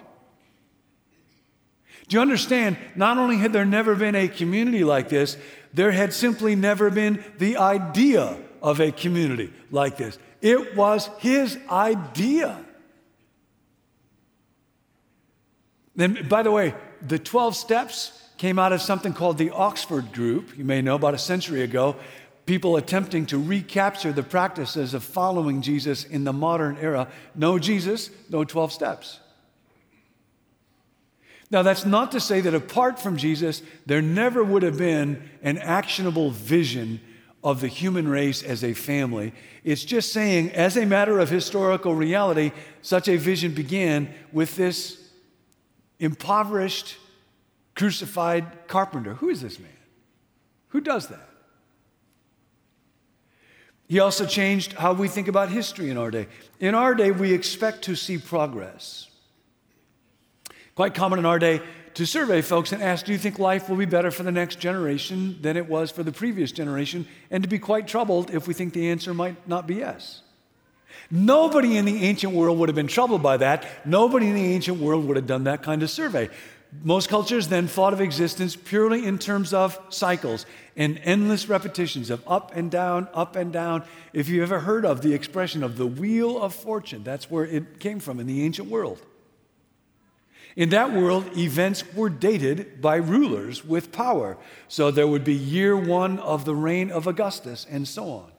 Do 2.08 2.18
you 2.18 2.22
understand? 2.22 2.78
Not 2.96 3.18
only 3.18 3.38
had 3.38 3.54
there 3.54 3.66
never 3.66 3.96
been 3.96 4.16
a 4.16 4.28
community 4.28 4.84
like 4.84 5.10
this, 5.10 5.38
there 5.74 5.92
had 5.92 6.14
simply 6.14 6.56
never 6.56 6.92
been 6.92 7.24
the 7.40 7.58
idea 7.58 8.38
of 8.62 8.80
a 8.80 8.92
community 8.92 9.52
like 9.72 9.98
this. 9.98 10.20
It 10.42 10.76
was 10.76 11.10
his 11.20 11.58
idea. 11.70 12.64
Then, 15.96 16.28
by 16.28 16.44
the 16.44 16.52
way, 16.52 16.76
the 17.08 17.20
12 17.20 17.56
steps 17.56 18.22
came 18.38 18.60
out 18.60 18.74
of 18.74 18.82
something 18.82 19.14
called 19.14 19.38
the 19.38 19.52
Oxford 19.52 20.12
Group, 20.12 20.58
you 20.58 20.66
may 20.66 20.82
know 20.82 20.96
about 20.96 21.14
a 21.14 21.18
century 21.18 21.62
ago, 21.62 21.96
people 22.46 22.76
attempting 22.76 23.26
to 23.28 23.42
recapture 23.42 24.12
the 24.12 24.24
practices 24.24 24.94
of 24.94 25.04
following 25.04 25.62
Jesus 25.62 26.04
in 26.04 26.24
the 26.24 26.34
modern 26.34 26.78
era. 26.78 27.08
No 27.34 27.58
Jesus, 27.58 28.10
no 28.30 28.44
12 28.44 28.72
steps. 28.72 29.20
Now, 31.52 31.62
that's 31.62 31.86
not 31.86 32.12
to 32.12 32.20
say 32.20 32.42
that 32.42 32.54
apart 32.54 33.00
from 33.00 33.18
Jesus, 33.18 33.62
there 33.86 34.02
never 34.02 34.44
would 34.44 34.64
have 34.64 34.78
been 34.78 35.30
an 35.44 35.58
actionable 35.60 36.32
vision 36.32 37.00
of 37.44 37.62
the 37.62 37.68
human 37.68 38.08
race 38.08 38.42
as 38.42 38.64
a 38.64 38.74
family. 38.74 39.32
It's 39.64 39.86
just 39.86 40.12
saying, 40.12 40.52
as 40.52 40.76
a 40.76 40.86
matter 40.86 41.20
of 41.20 41.30
historical 41.30 41.94
reality, 41.94 42.52
such 42.82 43.08
a 43.08 43.18
vision 43.18 43.54
began 43.54 44.12
with 44.32 44.56
this 44.56 45.05
impoverished, 46.00 46.98
crucified 47.76 48.68
carpenter. 48.68 49.16
Who 49.16 49.30
is 49.30 49.42
this 49.42 49.60
man? 49.60 49.70
Who 50.70 50.82
does 50.82 51.08
that? 51.08 51.30
He 53.88 54.00
also 54.00 54.26
changed 54.26 54.74
how 54.74 54.94
we 54.94 55.08
think 55.08 55.28
about 55.28 55.50
history 55.50 55.90
in 55.90 55.98
our 55.98 56.10
day. 56.10 56.28
In 56.60 56.74
our 56.74 56.96
day, 56.96 57.12
we 57.12 57.34
expect 57.34 57.84
to 57.84 57.96
see 57.96 58.18
progress. 58.18 59.10
Quite 60.74 60.96
common 60.96 61.20
in 61.20 61.26
our 61.26 61.40
day 61.40 61.62
to 61.94 62.06
survey 62.06 62.42
folks 62.42 62.72
and 62.72 62.82
ask, 62.84 63.06
Do 63.06 63.12
you 63.12 63.18
think 63.18 63.40
life 63.40 63.70
will 63.70 63.78
be 63.78 63.86
better 63.86 64.12
for 64.12 64.24
the 64.24 64.32
next 64.32 64.60
generation 64.60 65.38
than 65.42 65.56
it 65.56 65.68
was 65.68 65.92
for 65.92 66.04
the 66.04 66.12
previous 66.12 66.52
generation? 66.52 67.08
And 67.30 67.44
to 67.44 67.50
be 67.50 67.60
quite 67.60 67.88
troubled 67.88 68.32
if 68.32 68.48
we 68.48 68.54
think 68.54 68.74
the 68.74 68.90
answer 68.90 69.14
might 69.14 69.48
not 69.48 69.68
be 69.68 69.76
yes. 69.76 70.22
Nobody 71.12 71.78
in 71.78 71.86
the 71.86 72.04
ancient 72.04 72.34
world 72.34 72.60
would 72.60 72.70
have 72.70 72.76
been 72.76 72.88
troubled 72.88 73.24
by 73.24 73.38
that. 73.38 73.86
Nobody 73.86 74.28
in 74.28 74.36
the 74.36 74.54
ancient 74.54 74.80
world 74.80 75.06
would 75.08 75.18
have 75.18 75.28
done 75.28 75.46
that 75.46 75.64
kind 75.64 75.84
of 75.84 75.90
survey. 75.90 76.30
Most 76.84 77.10
cultures 77.10 77.48
then 77.48 77.68
thought 77.68 77.94
of 77.94 78.02
existence 78.02 78.56
purely 78.56 79.06
in 79.06 79.18
terms 79.18 79.54
of 79.54 79.80
cycles 79.90 80.46
and 80.76 81.00
endless 81.04 81.48
repetitions 81.48 82.10
of 82.10 82.22
up 82.28 82.56
and 82.56 82.70
down, 82.70 83.08
up 83.14 83.36
and 83.36 83.54
down. 83.54 83.84
If 84.14 84.28
you 84.30 84.44
ever 84.44 84.60
heard 84.60 84.86
of 84.86 85.02
the 85.02 85.14
expression 85.14 85.64
of 85.64 85.78
the 85.78 85.88
wheel 85.88 86.42
of 86.42 86.54
fortune, 86.54 87.04
that's 87.04 87.30
where 87.32 87.46
it 87.46 87.80
came 87.80 88.00
from 88.00 88.20
in 88.20 88.28
the 88.28 88.44
ancient 88.44 88.68
world. 88.68 89.02
In 90.56 90.70
that 90.70 90.94
world, 90.94 91.38
events 91.38 91.84
were 91.94 92.10
dated 92.10 92.82
by 92.82 92.96
rulers 92.96 93.66
with 93.66 93.92
power. 93.92 94.38
So 94.68 94.90
there 94.90 95.08
would 95.08 95.24
be 95.24 95.34
year 95.34 95.76
one 95.76 96.18
of 96.20 96.46
the 96.46 96.56
reign 96.56 96.92
of 96.92 97.08
Augustus 97.08 97.66
and 97.70 97.88
so 97.88 98.10
on. 98.10 98.32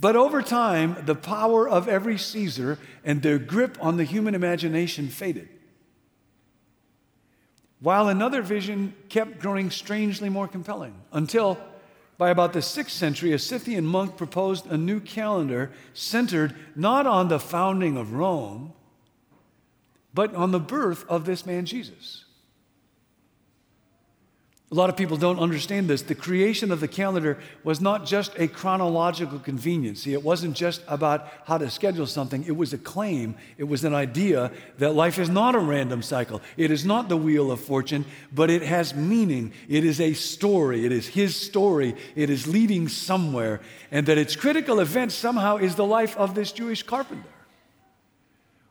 But 0.00 0.16
over 0.16 0.40
time, 0.40 0.96
the 1.04 1.14
power 1.14 1.68
of 1.68 1.86
every 1.86 2.16
Caesar 2.16 2.78
and 3.04 3.20
their 3.20 3.38
grip 3.38 3.76
on 3.82 3.98
the 3.98 4.04
human 4.04 4.34
imagination 4.34 5.08
faded. 5.08 5.48
While 7.80 8.08
another 8.08 8.40
vision 8.40 8.94
kept 9.10 9.40
growing 9.40 9.70
strangely 9.70 10.30
more 10.30 10.48
compelling 10.48 10.94
until, 11.12 11.58
by 12.16 12.30
about 12.30 12.54
the 12.54 12.62
sixth 12.62 12.96
century, 12.96 13.32
a 13.32 13.38
Scythian 13.38 13.84
monk 13.84 14.16
proposed 14.16 14.66
a 14.66 14.78
new 14.78 15.00
calendar 15.00 15.70
centered 15.92 16.54
not 16.74 17.06
on 17.06 17.28
the 17.28 17.40
founding 17.40 17.98
of 17.98 18.14
Rome, 18.14 18.72
but 20.14 20.34
on 20.34 20.50
the 20.50 20.60
birth 20.60 21.04
of 21.08 21.26
this 21.26 21.44
man 21.44 21.66
Jesus. 21.66 22.24
A 24.72 24.76
lot 24.76 24.88
of 24.88 24.96
people 24.96 25.16
don't 25.16 25.40
understand 25.40 25.88
this. 25.88 26.02
The 26.02 26.14
creation 26.14 26.70
of 26.70 26.78
the 26.78 26.86
calendar 26.86 27.38
was 27.64 27.80
not 27.80 28.06
just 28.06 28.38
a 28.38 28.46
chronological 28.46 29.40
convenience. 29.40 30.02
See, 30.02 30.12
it 30.12 30.22
wasn't 30.22 30.54
just 30.54 30.82
about 30.86 31.26
how 31.44 31.58
to 31.58 31.68
schedule 31.68 32.06
something, 32.06 32.44
it 32.44 32.56
was 32.56 32.72
a 32.72 32.78
claim, 32.78 33.34
it 33.58 33.64
was 33.64 33.82
an 33.82 33.94
idea 33.94 34.52
that 34.78 34.94
life 34.94 35.18
is 35.18 35.28
not 35.28 35.56
a 35.56 35.58
random 35.58 36.02
cycle. 36.02 36.40
It 36.56 36.70
is 36.70 36.84
not 36.84 37.08
the 37.08 37.16
wheel 37.16 37.50
of 37.50 37.60
fortune, 37.60 38.04
but 38.32 38.48
it 38.48 38.62
has 38.62 38.94
meaning. 38.94 39.52
It 39.68 39.84
is 39.84 40.00
a 40.00 40.14
story. 40.14 40.86
It 40.86 40.92
is 40.92 41.08
his 41.08 41.34
story. 41.34 41.96
It 42.14 42.30
is 42.30 42.46
leading 42.46 42.86
somewhere. 42.86 43.60
And 43.90 44.06
that 44.06 44.18
its 44.18 44.36
critical 44.36 44.78
event 44.78 45.10
somehow 45.10 45.56
is 45.56 45.74
the 45.74 45.84
life 45.84 46.16
of 46.16 46.36
this 46.36 46.52
Jewish 46.52 46.84
carpenter. 46.84 47.26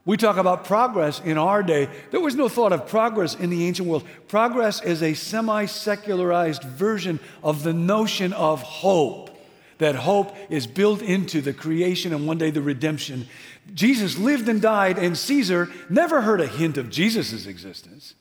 We 0.10 0.18
talk 0.18 0.38
about 0.38 0.66
progress 0.66 1.22
in 1.24 1.38
our 1.38 1.62
day. 1.62 1.88
There 2.10 2.20
was 2.20 2.34
no 2.34 2.50
thought 2.50 2.74
of 2.74 2.88
progress 2.88 3.36
in 3.36 3.52
the 3.52 3.68
ancient 3.68 3.88
world. 3.88 4.08
Progress 4.28 4.82
is 4.82 5.04
a 5.04 5.14
semi 5.14 5.68
secularized 5.68 6.64
version 6.64 7.20
of 7.44 7.62
the 7.62 7.74
notion 7.74 8.34
of 8.34 8.64
hope, 8.64 9.30
that 9.78 9.94
hope 9.94 10.36
is 10.50 10.66
built 10.66 11.04
into 11.04 11.42
the 11.42 11.54
creation 11.54 12.12
and 12.12 12.26
one 12.26 12.40
day 12.40 12.50
the 12.50 12.60
redemption. 12.60 13.28
Jesus 13.76 14.18
lived 14.18 14.50
and 14.50 14.64
died, 14.64 14.98
and 14.98 15.16
Caesar 15.16 15.70
never 15.92 16.22
heard 16.22 16.42
a 16.42 16.48
hint 16.48 16.80
of 16.80 16.90
Jesus' 16.90 17.46
existence. 17.46 18.16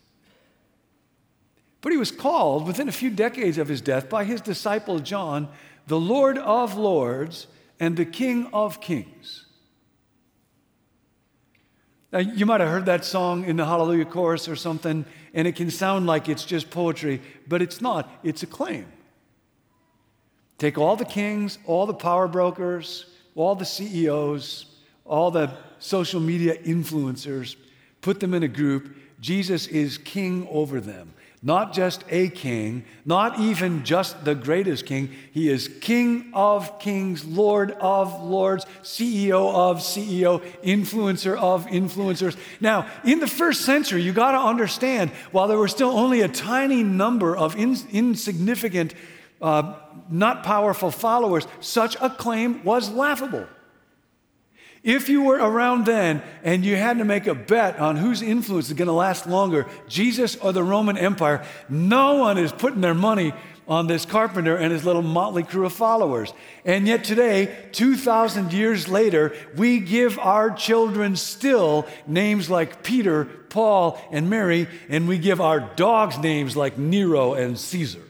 But 1.81 1.93
he 1.93 1.97
was 1.97 2.11
called 2.11 2.67
within 2.67 2.91
a 2.91 2.93
few 2.93 3.09
decades 3.09 3.57
of 3.57 3.69
his 3.69 3.81
death 3.81 4.11
by 4.11 4.25
his 4.25 4.43
disciple 4.43 4.99
John, 4.99 5.49
the 5.87 5.99
Lord 5.99 6.37
of 6.37 6.77
Lords 6.77 7.47
and 7.81 7.97
the 7.97 8.05
King 8.05 8.51
of 8.53 8.83
Kings. 8.83 9.47
Now, 12.11 12.21
you 12.21 12.47
might 12.47 12.61
have 12.61 12.71
heard 12.71 12.87
that 12.87 13.05
song 13.05 13.45
in 13.45 13.57
the 13.57 13.67
Hallelujah 13.67 14.07
chorus 14.07 14.49
or 14.49 14.57
something, 14.57 15.05
and 15.35 15.47
it 15.47 15.57
can 15.57 15.71
sound 15.71 16.07
like 16.07 16.29
it's 16.29 16.45
just 16.45 16.71
poetry, 16.71 17.21
but 17.47 17.61
it's 17.61 17.81
not. 17.81 18.11
It's 18.23 18.43
a 18.43 18.47
claim. 18.47 18.87
Take 20.57 20.79
all 20.79 20.97
the 20.97 21.05
kings, 21.05 21.59
all 21.67 21.87
the 21.87 21.95
power 21.95 22.27
brokers, 22.27 23.07
all 23.35 23.55
the 23.55 23.67
CEOs, 23.67 24.67
all 25.05 25.31
the 25.31 25.53
social 25.79 26.21
media 26.21 26.57
influencers, 26.63 27.57
put 28.01 28.21
them 28.21 28.35
in 28.35 28.43
a 28.43 28.49
group. 28.49 28.97
Jesus 29.21 29.67
is 29.67 29.99
king 29.99 30.49
over 30.51 30.81
them. 30.81 31.13
Not 31.41 31.73
just 31.73 32.03
a 32.11 32.31
king, 32.31 32.85
not 33.05 33.39
even 33.39 33.85
just 33.85 34.25
the 34.25 34.35
greatest 34.35 34.87
king. 34.87 35.11
He 35.31 35.49
is 35.49 35.69
King 35.81 36.33
of 36.35 36.81
kings, 36.81 37.25
Lord 37.25 37.71
of 37.73 38.21
lords, 38.23 38.67
CEO 38.83 39.55
of 39.55 39.79
CEO, 39.79 40.41
influencer 40.63 41.39
of 41.39 41.67
influencers. 41.67 42.37
Now, 42.61 42.89
in 43.05 43.21
the 43.21 43.29
first 43.29 43.61
century, 43.61 44.03
you 44.03 44.13
got 44.13 44.33
to 44.33 44.39
understand, 44.39 45.11
while 45.31 45.47
there 45.47 45.59
were 45.59 45.69
still 45.69 45.91
only 45.91 46.23
a 46.23 46.29
tiny 46.29 46.83
number 46.83 47.37
of 47.37 47.55
in, 47.55 47.77
insignificant, 47.93 48.95
uh, 49.41 49.75
not 50.11 50.43
powerful 50.43 50.91
followers, 50.91 51.47
such 51.61 51.97
a 52.01 52.11
claim 52.11 52.65
was 52.65 52.91
laughable. 52.91 53.47
If 54.83 55.09
you 55.09 55.23
were 55.23 55.37
around 55.37 55.87
then 55.87 56.23
and 56.43 56.65
you 56.65 56.77
had 56.77 56.99
to 56.99 57.05
make 57.05 57.27
a 57.27 57.35
bet 57.35 57.79
on 57.79 57.97
whose 57.97 58.23
influence 58.23 58.69
is 58.69 58.75
going 58.75 58.87
to 58.87 58.93
last 58.93 59.27
longer, 59.27 59.67
Jesus 59.89 60.37
or 60.37 60.53
the 60.53 60.63
Roman 60.63 60.97
Empire, 60.97 61.45
no 61.69 62.15
one 62.15 62.39
is 62.39 62.53
putting 62.53 62.81
their 62.81 62.95
money 62.95 63.33
on 63.67 63.87
this 63.87 64.07
carpenter 64.07 64.57
and 64.57 64.73
his 64.73 64.85
little 64.85 65.03
motley 65.03 65.43
crew 65.43 65.67
of 65.67 65.73
followers. 65.75 66.33
And 66.65 66.87
yet 66.87 67.05
today, 67.05 67.55
2,000 67.73 68.53
years 68.53 68.89
later, 68.89 69.35
we 69.57 69.81
give 69.81 70.19
our 70.19 70.51
children 70.51 71.17
still 71.17 71.87
names 72.07 72.49
like 72.49 72.83
Peter, 72.83 73.27
Paul, 73.27 74.01
and 74.11 74.31
Mary, 74.31 74.69
and 74.89 75.07
we 75.07 75.19
give 75.19 75.41
our 75.41 75.61
dogs 75.61 76.17
names 76.17 76.57
like 76.57 76.79
Nero 76.79 77.35
and 77.35 77.59
Caesar. 77.59 78.03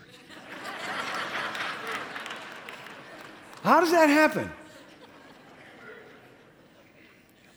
How 3.65 3.81
does 3.81 3.91
that 3.91 4.09
happen? 4.09 4.51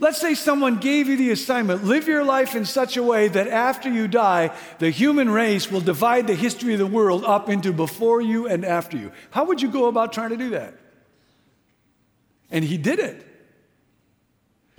Let's 0.01 0.19
say 0.19 0.33
someone 0.33 0.77
gave 0.77 1.07
you 1.07 1.15
the 1.15 1.29
assignment 1.29 1.83
live 1.83 2.07
your 2.07 2.23
life 2.23 2.55
in 2.55 2.65
such 2.65 2.97
a 2.97 3.03
way 3.03 3.27
that 3.27 3.47
after 3.47 3.87
you 3.87 4.07
die, 4.07 4.49
the 4.79 4.89
human 4.89 5.29
race 5.29 5.71
will 5.71 5.79
divide 5.79 6.25
the 6.25 6.33
history 6.33 6.73
of 6.73 6.79
the 6.79 6.87
world 6.87 7.23
up 7.23 7.49
into 7.49 7.71
before 7.71 8.19
you 8.19 8.47
and 8.47 8.65
after 8.65 8.97
you. 8.97 9.11
How 9.29 9.45
would 9.45 9.61
you 9.61 9.69
go 9.69 9.85
about 9.85 10.11
trying 10.11 10.31
to 10.31 10.37
do 10.37 10.49
that? 10.49 10.73
And 12.49 12.65
he 12.65 12.77
did 12.77 12.97
it. 12.97 13.27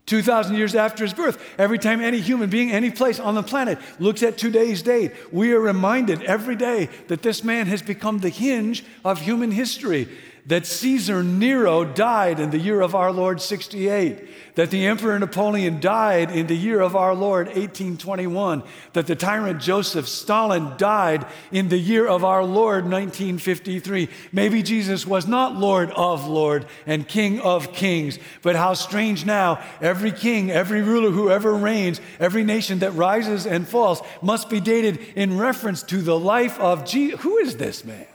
2,000 0.07 0.57
years 0.57 0.75
after 0.75 1.05
his 1.05 1.15
birth, 1.15 1.41
every 1.57 1.79
time 1.79 2.01
any 2.01 2.19
human 2.19 2.51
being, 2.51 2.73
any 2.73 2.91
place 2.91 3.21
on 3.21 3.37
the 3.37 3.45
planet 3.45 3.79
looks 4.01 4.25
at 4.25 4.37
today's 4.37 4.83
date, 4.83 5.13
we 5.33 5.53
are 5.53 5.61
reminded 5.61 6.21
every 6.25 6.57
day 6.57 6.89
that 7.07 7.23
this 7.23 7.45
man 7.45 7.69
has 7.69 7.81
become 7.81 8.19
the 8.19 8.29
hinge 8.29 8.85
of 9.05 9.21
human 9.21 9.53
history 9.53 10.09
that 10.47 10.67
Caesar 10.67 11.23
Nero 11.23 11.85
died 11.85 12.41
in 12.41 12.51
the 12.51 12.59
year 12.59 12.81
of 12.81 12.97
our 12.97 13.13
Lord 13.13 13.41
68, 13.41 14.55
that 14.57 14.71
the 14.71 14.87
Emperor 14.87 15.17
Napoleon 15.17 15.79
died 15.79 16.33
in 16.33 16.49
the 16.49 16.57
year 16.57 16.81
of 16.81 16.97
our 16.97 17.15
Lord 17.15 17.47
1821, 17.47 18.65
that 18.93 19.07
the 19.07 19.15
tyrant 19.15 19.61
Joseph 19.61 20.09
Stalin 20.09 20.75
died 20.77 21.27
in 21.53 21.69
the 21.69 21.79
year 21.79 22.09
of 22.09 22.25
our 22.25 22.45
Lord 22.45 22.85
1953. 22.85 24.09
Maybe 24.33 24.65
Jesus 24.65 25.07
was 25.07 25.29
not 25.29 25.57
Lord 25.57 25.93
of 25.93 26.27
Lord 26.27 26.67
and 26.87 27.07
King 27.07 27.39
of 27.41 27.73
Kings, 27.73 28.19
but 28.43 28.57
how 28.57 28.75
strange 28.75 29.25
now 29.25 29.63
every 29.81 30.11
king, 30.11 30.51
every 30.51 30.83
ruler 30.83 31.11
who 31.11 31.31
ever 31.31 31.55
reigns, 31.55 32.01
every 32.19 32.43
nation 32.43 32.81
that 32.81 32.91
rises 32.91 33.47
and 33.47 33.67
falls 33.67 34.03
must 34.21 34.51
be 34.51 34.59
dated 34.59 34.99
in 35.15 35.39
reference 35.39 35.85
to 35.85 36.03
the 36.03 36.19
life 36.19 36.59
of 36.59 36.85
Jesus. 36.85 37.21
Who 37.21 37.39
is 37.39 37.57
this 37.57 37.85
man? 37.85 38.07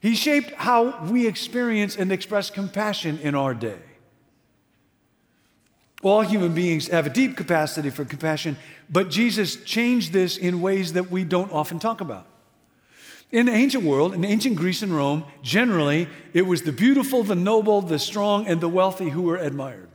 He 0.00 0.14
shaped 0.14 0.52
how 0.52 1.04
we 1.04 1.26
experience 1.26 1.96
and 1.96 2.12
express 2.12 2.50
compassion 2.50 3.18
in 3.18 3.34
our 3.34 3.54
day. 3.54 3.78
All 6.02 6.20
human 6.20 6.54
beings 6.54 6.86
have 6.88 7.06
a 7.06 7.10
deep 7.10 7.36
capacity 7.36 7.90
for 7.90 8.04
compassion, 8.04 8.56
but 8.88 9.10
Jesus 9.10 9.56
changed 9.56 10.12
this 10.12 10.36
in 10.36 10.60
ways 10.60 10.92
that 10.92 11.10
we 11.10 11.24
don't 11.24 11.52
often 11.52 11.80
talk 11.80 12.00
about. 12.00 12.26
In 13.32 13.46
the 13.46 13.52
ancient 13.52 13.84
world, 13.84 14.14
in 14.14 14.24
ancient 14.24 14.56
Greece 14.56 14.82
and 14.82 14.94
Rome, 14.94 15.24
generally, 15.42 16.08
it 16.32 16.42
was 16.42 16.62
the 16.62 16.72
beautiful, 16.72 17.24
the 17.24 17.34
noble, 17.34 17.82
the 17.82 17.98
strong, 17.98 18.46
and 18.46 18.60
the 18.60 18.68
wealthy 18.68 19.10
who 19.10 19.22
were 19.22 19.36
admired. 19.36 19.88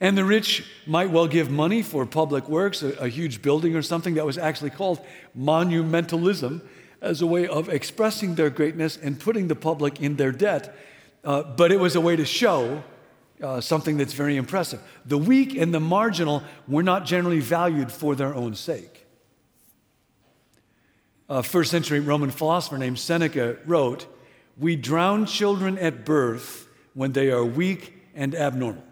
And 0.00 0.16
the 0.16 0.24
rich 0.24 0.64
might 0.86 1.10
well 1.10 1.26
give 1.26 1.50
money 1.50 1.82
for 1.82 2.06
public 2.06 2.48
works, 2.48 2.82
a, 2.82 2.92
a 2.92 3.08
huge 3.08 3.42
building 3.42 3.76
or 3.76 3.82
something 3.82 4.14
that 4.14 4.24
was 4.24 4.38
actually 4.38 4.70
called 4.70 5.00
monumentalism 5.38 6.62
as 7.02 7.20
a 7.20 7.26
way 7.26 7.46
of 7.48 7.68
expressing 7.68 8.36
their 8.36 8.48
greatness 8.48 8.96
and 8.96 9.18
putting 9.18 9.48
the 9.48 9.56
public 9.56 10.00
in 10.00 10.16
their 10.16 10.32
debt, 10.32 10.74
uh, 11.24 11.42
but 11.42 11.72
it 11.72 11.80
was 11.80 11.96
a 11.96 12.00
way 12.00 12.16
to 12.16 12.24
show 12.24 12.82
uh, 13.42 13.60
something 13.60 13.96
that's 13.96 14.12
very 14.12 14.36
impressive. 14.36 14.80
The 15.04 15.18
weak 15.18 15.56
and 15.56 15.74
the 15.74 15.80
marginal 15.80 16.44
were 16.68 16.82
not 16.82 17.04
generally 17.04 17.40
valued 17.40 17.90
for 17.90 18.14
their 18.14 18.32
own 18.34 18.54
sake. 18.54 19.04
A 21.28 21.42
first 21.42 21.70
century 21.70 21.98
Roman 21.98 22.30
philosopher 22.30 22.78
named 22.78 22.98
Seneca 22.98 23.56
wrote, 23.66 24.06
We 24.56 24.76
drown 24.76 25.26
children 25.26 25.78
at 25.78 26.04
birth 26.04 26.68
when 26.94 27.12
they 27.12 27.30
are 27.30 27.44
weak 27.44 27.94
and 28.14 28.34
abnormal. 28.34 28.84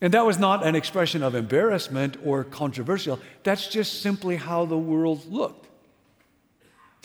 And 0.00 0.14
that 0.14 0.24
was 0.24 0.38
not 0.38 0.64
an 0.64 0.74
expression 0.74 1.22
of 1.22 1.34
embarrassment 1.34 2.16
or 2.24 2.44
controversial. 2.44 3.18
That's 3.42 3.68
just 3.68 4.02
simply 4.02 4.36
how 4.36 4.64
the 4.66 4.78
world 4.78 5.30
looked. 5.30 5.65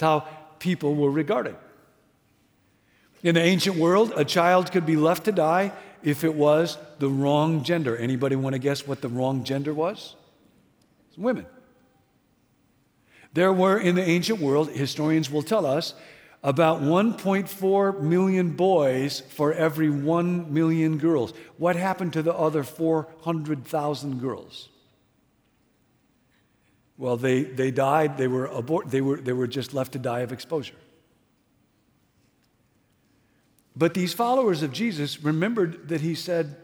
How 0.01 0.27
people 0.59 0.95
were 0.95 1.11
regarded. 1.11 1.55
In 3.23 3.35
the 3.35 3.41
ancient 3.41 3.77
world, 3.77 4.13
a 4.15 4.25
child 4.25 4.71
could 4.71 4.85
be 4.85 4.95
left 4.95 5.25
to 5.25 5.31
die 5.31 5.71
if 6.03 6.23
it 6.23 6.33
was 6.33 6.77
the 6.99 7.07
wrong 7.07 7.63
gender. 7.63 7.95
Anybody 7.95 8.35
want 8.35 8.53
to 8.53 8.59
guess 8.59 8.87
what 8.87 9.01
the 9.01 9.09
wrong 9.09 9.43
gender 9.43 9.73
was? 9.73 10.15
It's 11.09 11.17
women. 11.17 11.45
There 13.33 13.53
were 13.53 13.77
in 13.77 13.95
the 13.95 14.03
ancient 14.03 14.39
world, 14.39 14.69
historians 14.69 15.29
will 15.29 15.43
tell 15.43 15.65
us, 15.65 15.93
about 16.43 16.81
1.4 16.81 18.01
million 18.01 18.49
boys 18.51 19.19
for 19.19 19.53
every 19.53 19.89
1 19.89 20.51
million 20.51 20.97
girls. 20.97 21.33
What 21.57 21.75
happened 21.75 22.13
to 22.13 22.23
the 22.23 22.33
other 22.33 22.63
400,000 22.63 24.19
girls? 24.19 24.69
Well, 27.01 27.17
they, 27.17 27.41
they 27.41 27.71
died, 27.71 28.19
they 28.19 28.27
were, 28.27 28.45
abort- 28.45 28.91
they, 28.91 29.01
were, 29.01 29.17
they 29.17 29.33
were 29.33 29.47
just 29.47 29.73
left 29.73 29.93
to 29.93 29.97
die 29.97 30.19
of 30.19 30.31
exposure. 30.31 30.75
But 33.75 33.95
these 33.95 34.13
followers 34.13 34.61
of 34.61 34.71
Jesus 34.71 35.23
remembered 35.23 35.89
that 35.89 36.01
he 36.01 36.13
said, 36.13 36.55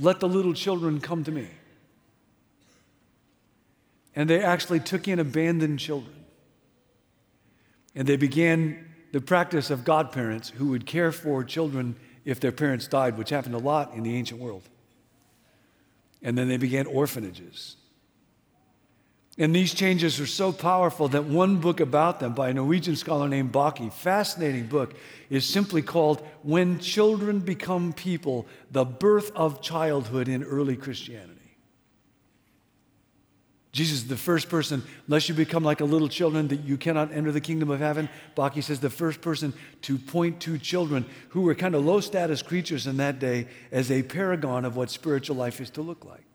Let 0.00 0.18
the 0.18 0.28
little 0.28 0.52
children 0.52 1.00
come 1.00 1.22
to 1.22 1.30
me. 1.30 1.46
And 4.16 4.28
they 4.28 4.42
actually 4.42 4.80
took 4.80 5.06
in 5.06 5.20
abandoned 5.20 5.78
children. 5.78 6.16
And 7.94 8.08
they 8.08 8.16
began 8.16 8.84
the 9.12 9.20
practice 9.20 9.70
of 9.70 9.84
godparents 9.84 10.48
who 10.48 10.70
would 10.70 10.86
care 10.86 11.12
for 11.12 11.44
children 11.44 11.94
if 12.24 12.40
their 12.40 12.50
parents 12.50 12.88
died, 12.88 13.16
which 13.16 13.30
happened 13.30 13.54
a 13.54 13.58
lot 13.58 13.94
in 13.94 14.02
the 14.02 14.16
ancient 14.16 14.40
world. 14.40 14.68
And 16.20 16.36
then 16.36 16.48
they 16.48 16.56
began 16.56 16.86
orphanages. 16.86 17.76
And 19.40 19.54
these 19.54 19.72
changes 19.72 20.18
are 20.18 20.26
so 20.26 20.50
powerful 20.50 21.06
that 21.08 21.24
one 21.24 21.58
book 21.58 21.78
about 21.78 22.18
them 22.18 22.34
by 22.34 22.48
a 22.48 22.54
Norwegian 22.54 22.96
scholar 22.96 23.28
named 23.28 23.52
Bakke, 23.52 23.92
fascinating 23.92 24.66
book, 24.66 24.94
is 25.30 25.46
simply 25.46 25.80
called 25.80 26.26
When 26.42 26.80
Children 26.80 27.38
Become 27.40 27.92
People 27.92 28.48
The 28.72 28.84
Birth 28.84 29.30
of 29.36 29.62
Childhood 29.62 30.26
in 30.26 30.42
Early 30.42 30.76
Christianity. 30.76 31.34
Jesus 33.70 33.98
is 33.98 34.08
the 34.08 34.16
first 34.16 34.48
person, 34.48 34.82
unless 35.06 35.28
you 35.28 35.36
become 35.36 35.62
like 35.62 35.80
a 35.80 35.84
little 35.84 36.08
children, 36.08 36.48
that 36.48 36.64
you 36.64 36.76
cannot 36.76 37.12
enter 37.12 37.30
the 37.30 37.40
kingdom 37.40 37.70
of 37.70 37.78
heaven. 37.78 38.08
Bakke 38.36 38.64
says 38.64 38.80
the 38.80 38.90
first 38.90 39.20
person 39.20 39.52
to 39.82 39.98
point 39.98 40.40
to 40.40 40.58
children 40.58 41.04
who 41.28 41.42
were 41.42 41.54
kind 41.54 41.76
of 41.76 41.84
low 41.84 42.00
status 42.00 42.42
creatures 42.42 42.88
in 42.88 42.96
that 42.96 43.20
day 43.20 43.46
as 43.70 43.92
a 43.92 44.02
paragon 44.02 44.64
of 44.64 44.74
what 44.74 44.90
spiritual 44.90 45.36
life 45.36 45.60
is 45.60 45.70
to 45.70 45.82
look 45.82 46.04
like. 46.04 46.27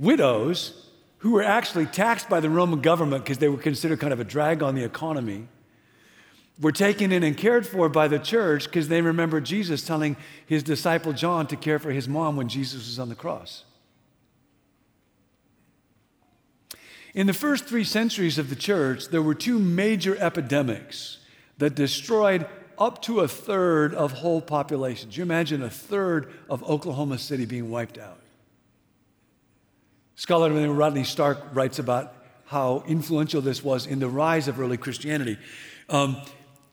Widows, 0.00 0.88
who 1.18 1.32
were 1.32 1.42
actually 1.42 1.84
taxed 1.84 2.30
by 2.30 2.40
the 2.40 2.48
Roman 2.48 2.80
government 2.80 3.22
because 3.22 3.36
they 3.36 3.48
were 3.48 3.58
considered 3.58 4.00
kind 4.00 4.14
of 4.14 4.18
a 4.18 4.24
drag 4.24 4.62
on 4.62 4.74
the 4.74 4.82
economy, 4.82 5.46
were 6.58 6.72
taken 6.72 7.12
in 7.12 7.22
and 7.22 7.36
cared 7.36 7.66
for 7.66 7.90
by 7.90 8.08
the 8.08 8.18
church 8.18 8.64
because 8.64 8.88
they 8.88 9.02
remember 9.02 9.42
Jesus 9.42 9.84
telling 9.84 10.16
his 10.46 10.62
disciple 10.62 11.12
John 11.12 11.46
to 11.48 11.56
care 11.56 11.78
for 11.78 11.90
his 11.90 12.08
mom 12.08 12.36
when 12.36 12.48
Jesus 12.48 12.86
was 12.86 12.98
on 12.98 13.10
the 13.10 13.14
cross. 13.14 13.64
In 17.12 17.26
the 17.26 17.34
first 17.34 17.66
three 17.66 17.84
centuries 17.84 18.38
of 18.38 18.48
the 18.48 18.56
church, 18.56 19.08
there 19.08 19.20
were 19.20 19.34
two 19.34 19.58
major 19.58 20.16
epidemics 20.16 21.18
that 21.58 21.74
destroyed 21.74 22.46
up 22.78 23.02
to 23.02 23.20
a 23.20 23.28
third 23.28 23.94
of 23.94 24.12
whole 24.12 24.40
populations. 24.40 25.14
You 25.14 25.24
imagine 25.24 25.62
a 25.62 25.68
third 25.68 26.32
of 26.48 26.62
Oklahoma 26.62 27.18
City 27.18 27.44
being 27.44 27.70
wiped 27.70 27.98
out. 27.98 28.18
Scholar 30.20 30.50
Rodney 30.52 31.04
Stark 31.04 31.38
writes 31.54 31.78
about 31.78 32.12
how 32.44 32.84
influential 32.86 33.40
this 33.40 33.64
was 33.64 33.86
in 33.86 34.00
the 34.00 34.08
rise 34.08 34.48
of 34.48 34.60
early 34.60 34.76
Christianity. 34.76 35.38
Um, 35.88 36.20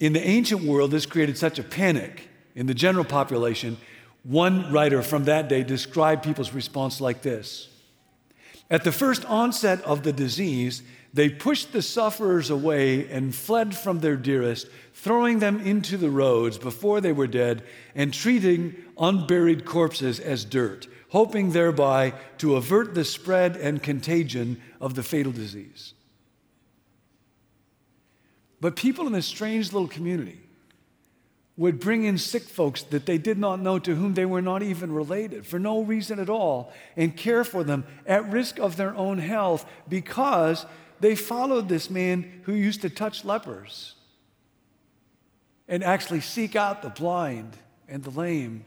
in 0.02 0.12
the 0.12 0.20
ancient 0.20 0.64
world, 0.64 0.92
this 0.92 1.06
created 1.06 1.38
such 1.38 1.58
a 1.58 1.64
panic 1.64 2.28
in 2.56 2.66
the 2.66 2.74
general 2.74 3.06
population. 3.06 3.78
One 4.24 4.70
writer 4.74 5.02
from 5.02 5.24
that 5.24 5.48
day 5.48 5.64
described 5.64 6.24
people's 6.24 6.52
response 6.52 7.00
like 7.00 7.22
this 7.22 7.70
At 8.70 8.84
the 8.84 8.92
first 8.92 9.24
onset 9.24 9.82
of 9.84 10.04
the 10.04 10.12
disease, 10.12 10.84
they 11.14 11.30
pushed 11.30 11.72
the 11.72 11.82
sufferers 11.82 12.50
away 12.50 13.10
and 13.10 13.34
fled 13.34 13.78
from 13.78 14.02
their 14.02 14.18
dearest, 14.18 14.68
throwing 14.94 15.40
them 15.40 15.62
into 15.62 15.96
the 15.96 16.10
roads 16.10 16.58
before 16.58 17.00
they 17.00 17.14
were 17.14 17.28
dead 17.28 17.64
and 17.96 18.14
treating 18.14 18.76
unburied 18.98 19.64
corpses 19.64 20.20
as 20.20 20.44
dirt 20.44 20.88
hoping 21.10 21.52
thereby 21.52 22.14
to 22.38 22.56
avert 22.56 22.94
the 22.94 23.06
spread 23.06 23.56
and 23.56 23.82
contagion 23.82 24.62
of 24.82 24.96
the 24.96 25.04
fatal 25.04 25.32
disease. 25.32 25.94
But 28.60 28.76
people 28.76 29.08
in 29.08 29.14
this 29.14 29.26
strange 29.26 29.72
little 29.72 29.88
community 29.88 30.40
would 31.56 31.80
bring 31.80 32.04
in 32.04 32.18
sick 32.18 32.44
folks 32.44 32.84
that 32.84 33.06
they 33.06 33.18
did 33.18 33.38
not 33.38 33.60
know 33.60 33.80
to 33.80 33.96
whom 33.96 34.14
they 34.14 34.26
were 34.26 34.42
not 34.42 34.62
even 34.62 34.92
related 34.92 35.46
for 35.46 35.58
no 35.58 35.82
reason 35.82 36.20
at 36.20 36.30
all 36.30 36.72
and 36.96 37.18
care 37.18 37.44
for 37.44 37.64
them 37.64 37.84
at 38.06 38.30
risk 38.30 38.60
of 38.60 38.78
their 38.78 38.96
own 38.96 39.18
health 39.18 39.66
because 39.90 40.66
they 41.00 41.16
followed 41.16 41.68
this 41.68 41.90
man 41.90 42.42
who 42.44 42.54
used 42.54 42.82
to 42.82 42.90
touch 42.90 43.26
lepers 43.26 43.96
and 45.68 45.84
actually 45.84 46.22
seek 46.22 46.56
out 46.56 46.82
the 46.82 46.90
blind 46.90 47.58
and 47.88 48.04
the 48.04 48.12
lame 48.12 48.64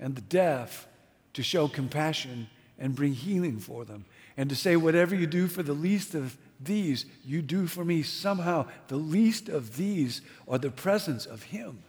and 0.00 0.16
the 0.16 0.20
deaf 0.22 0.88
to 1.34 1.42
show 1.42 1.68
compassion 1.68 2.48
and 2.78 2.94
bring 2.94 3.12
healing 3.12 3.58
for 3.58 3.84
them. 3.84 4.04
And 4.36 4.48
to 4.50 4.56
say, 4.56 4.76
whatever 4.76 5.14
you 5.14 5.26
do 5.26 5.46
for 5.46 5.62
the 5.62 5.72
least 5.72 6.14
of 6.14 6.36
these, 6.60 7.06
you 7.24 7.42
do 7.42 7.66
for 7.66 7.84
me. 7.84 8.02
Somehow, 8.02 8.66
the 8.88 8.96
least 8.96 9.48
of 9.48 9.76
these 9.76 10.20
are 10.48 10.58
the 10.58 10.70
presence 10.70 11.26
of 11.26 11.44
Him. 11.44 11.82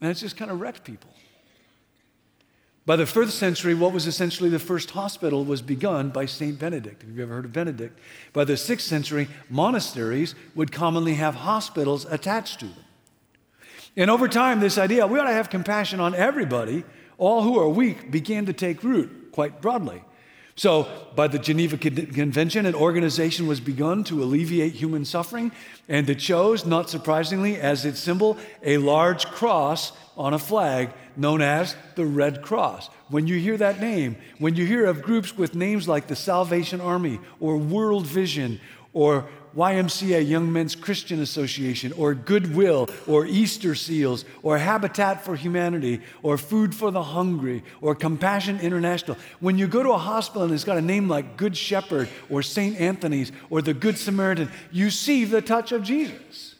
And 0.00 0.10
it's 0.10 0.20
just 0.20 0.36
kind 0.36 0.50
of 0.50 0.60
wrecked 0.60 0.84
people. 0.84 1.10
By 2.86 2.96
the 2.96 3.06
first 3.06 3.38
century, 3.38 3.74
what 3.74 3.92
was 3.92 4.06
essentially 4.06 4.50
the 4.50 4.58
first 4.58 4.90
hospital 4.90 5.44
was 5.44 5.62
begun 5.62 6.10
by 6.10 6.26
St. 6.26 6.58
Benedict. 6.58 7.02
Have 7.02 7.16
you 7.16 7.22
ever 7.22 7.34
heard 7.34 7.46
of 7.46 7.52
Benedict? 7.52 7.98
By 8.34 8.44
the 8.44 8.58
sixth 8.58 8.86
century, 8.86 9.28
monasteries 9.48 10.34
would 10.54 10.70
commonly 10.70 11.14
have 11.14 11.36
hospitals 11.36 12.04
attached 12.04 12.60
to 12.60 12.66
them. 12.66 12.84
And 13.96 14.10
over 14.10 14.28
time, 14.28 14.60
this 14.60 14.78
idea, 14.78 15.06
we 15.06 15.18
ought 15.18 15.26
to 15.26 15.32
have 15.32 15.50
compassion 15.50 16.00
on 16.00 16.14
everybody, 16.14 16.84
all 17.16 17.42
who 17.42 17.58
are 17.58 17.68
weak, 17.68 18.10
began 18.10 18.46
to 18.46 18.52
take 18.52 18.82
root 18.82 19.30
quite 19.32 19.60
broadly. 19.60 20.02
So, 20.56 20.86
by 21.16 21.26
the 21.26 21.38
Geneva 21.40 21.76
Convention, 21.76 22.64
an 22.64 22.76
organization 22.76 23.48
was 23.48 23.58
begun 23.58 24.04
to 24.04 24.22
alleviate 24.22 24.72
human 24.72 25.04
suffering, 25.04 25.50
and 25.88 26.08
it 26.08 26.20
chose, 26.20 26.64
not 26.64 26.88
surprisingly, 26.88 27.60
as 27.60 27.84
its 27.84 27.98
symbol, 27.98 28.36
a 28.62 28.78
large 28.78 29.26
cross 29.26 29.92
on 30.16 30.32
a 30.32 30.38
flag 30.38 30.90
known 31.16 31.42
as 31.42 31.74
the 31.96 32.06
Red 32.06 32.40
Cross. 32.42 32.88
When 33.08 33.26
you 33.26 33.36
hear 33.38 33.56
that 33.56 33.80
name, 33.80 34.16
when 34.38 34.54
you 34.54 34.64
hear 34.64 34.86
of 34.86 35.02
groups 35.02 35.36
with 35.36 35.56
names 35.56 35.88
like 35.88 36.06
the 36.06 36.16
Salvation 36.16 36.80
Army 36.80 37.18
or 37.40 37.56
World 37.56 38.06
Vision 38.06 38.60
or 38.92 39.28
YMCA, 39.56 40.28
Young 40.28 40.52
Men's 40.52 40.74
Christian 40.74 41.20
Association, 41.20 41.92
or 41.92 42.14
Goodwill, 42.14 42.88
or 43.06 43.26
Easter 43.26 43.74
Seals, 43.74 44.24
or 44.42 44.58
Habitat 44.58 45.24
for 45.24 45.36
Humanity, 45.36 46.00
or 46.22 46.36
Food 46.36 46.74
for 46.74 46.90
the 46.90 47.02
Hungry, 47.02 47.62
or 47.80 47.94
Compassion 47.94 48.58
International. 48.60 49.16
When 49.40 49.58
you 49.58 49.66
go 49.66 49.82
to 49.82 49.92
a 49.92 49.98
hospital 49.98 50.42
and 50.42 50.52
it's 50.52 50.64
got 50.64 50.78
a 50.78 50.82
name 50.82 51.08
like 51.08 51.36
Good 51.36 51.56
Shepherd, 51.56 52.08
or 52.28 52.42
St. 52.42 52.80
Anthony's, 52.80 53.30
or 53.50 53.62
the 53.62 53.74
Good 53.74 53.98
Samaritan, 53.98 54.50
you 54.72 54.90
see 54.90 55.24
the 55.24 55.40
touch 55.40 55.72
of 55.72 55.82
Jesus. 55.82 56.53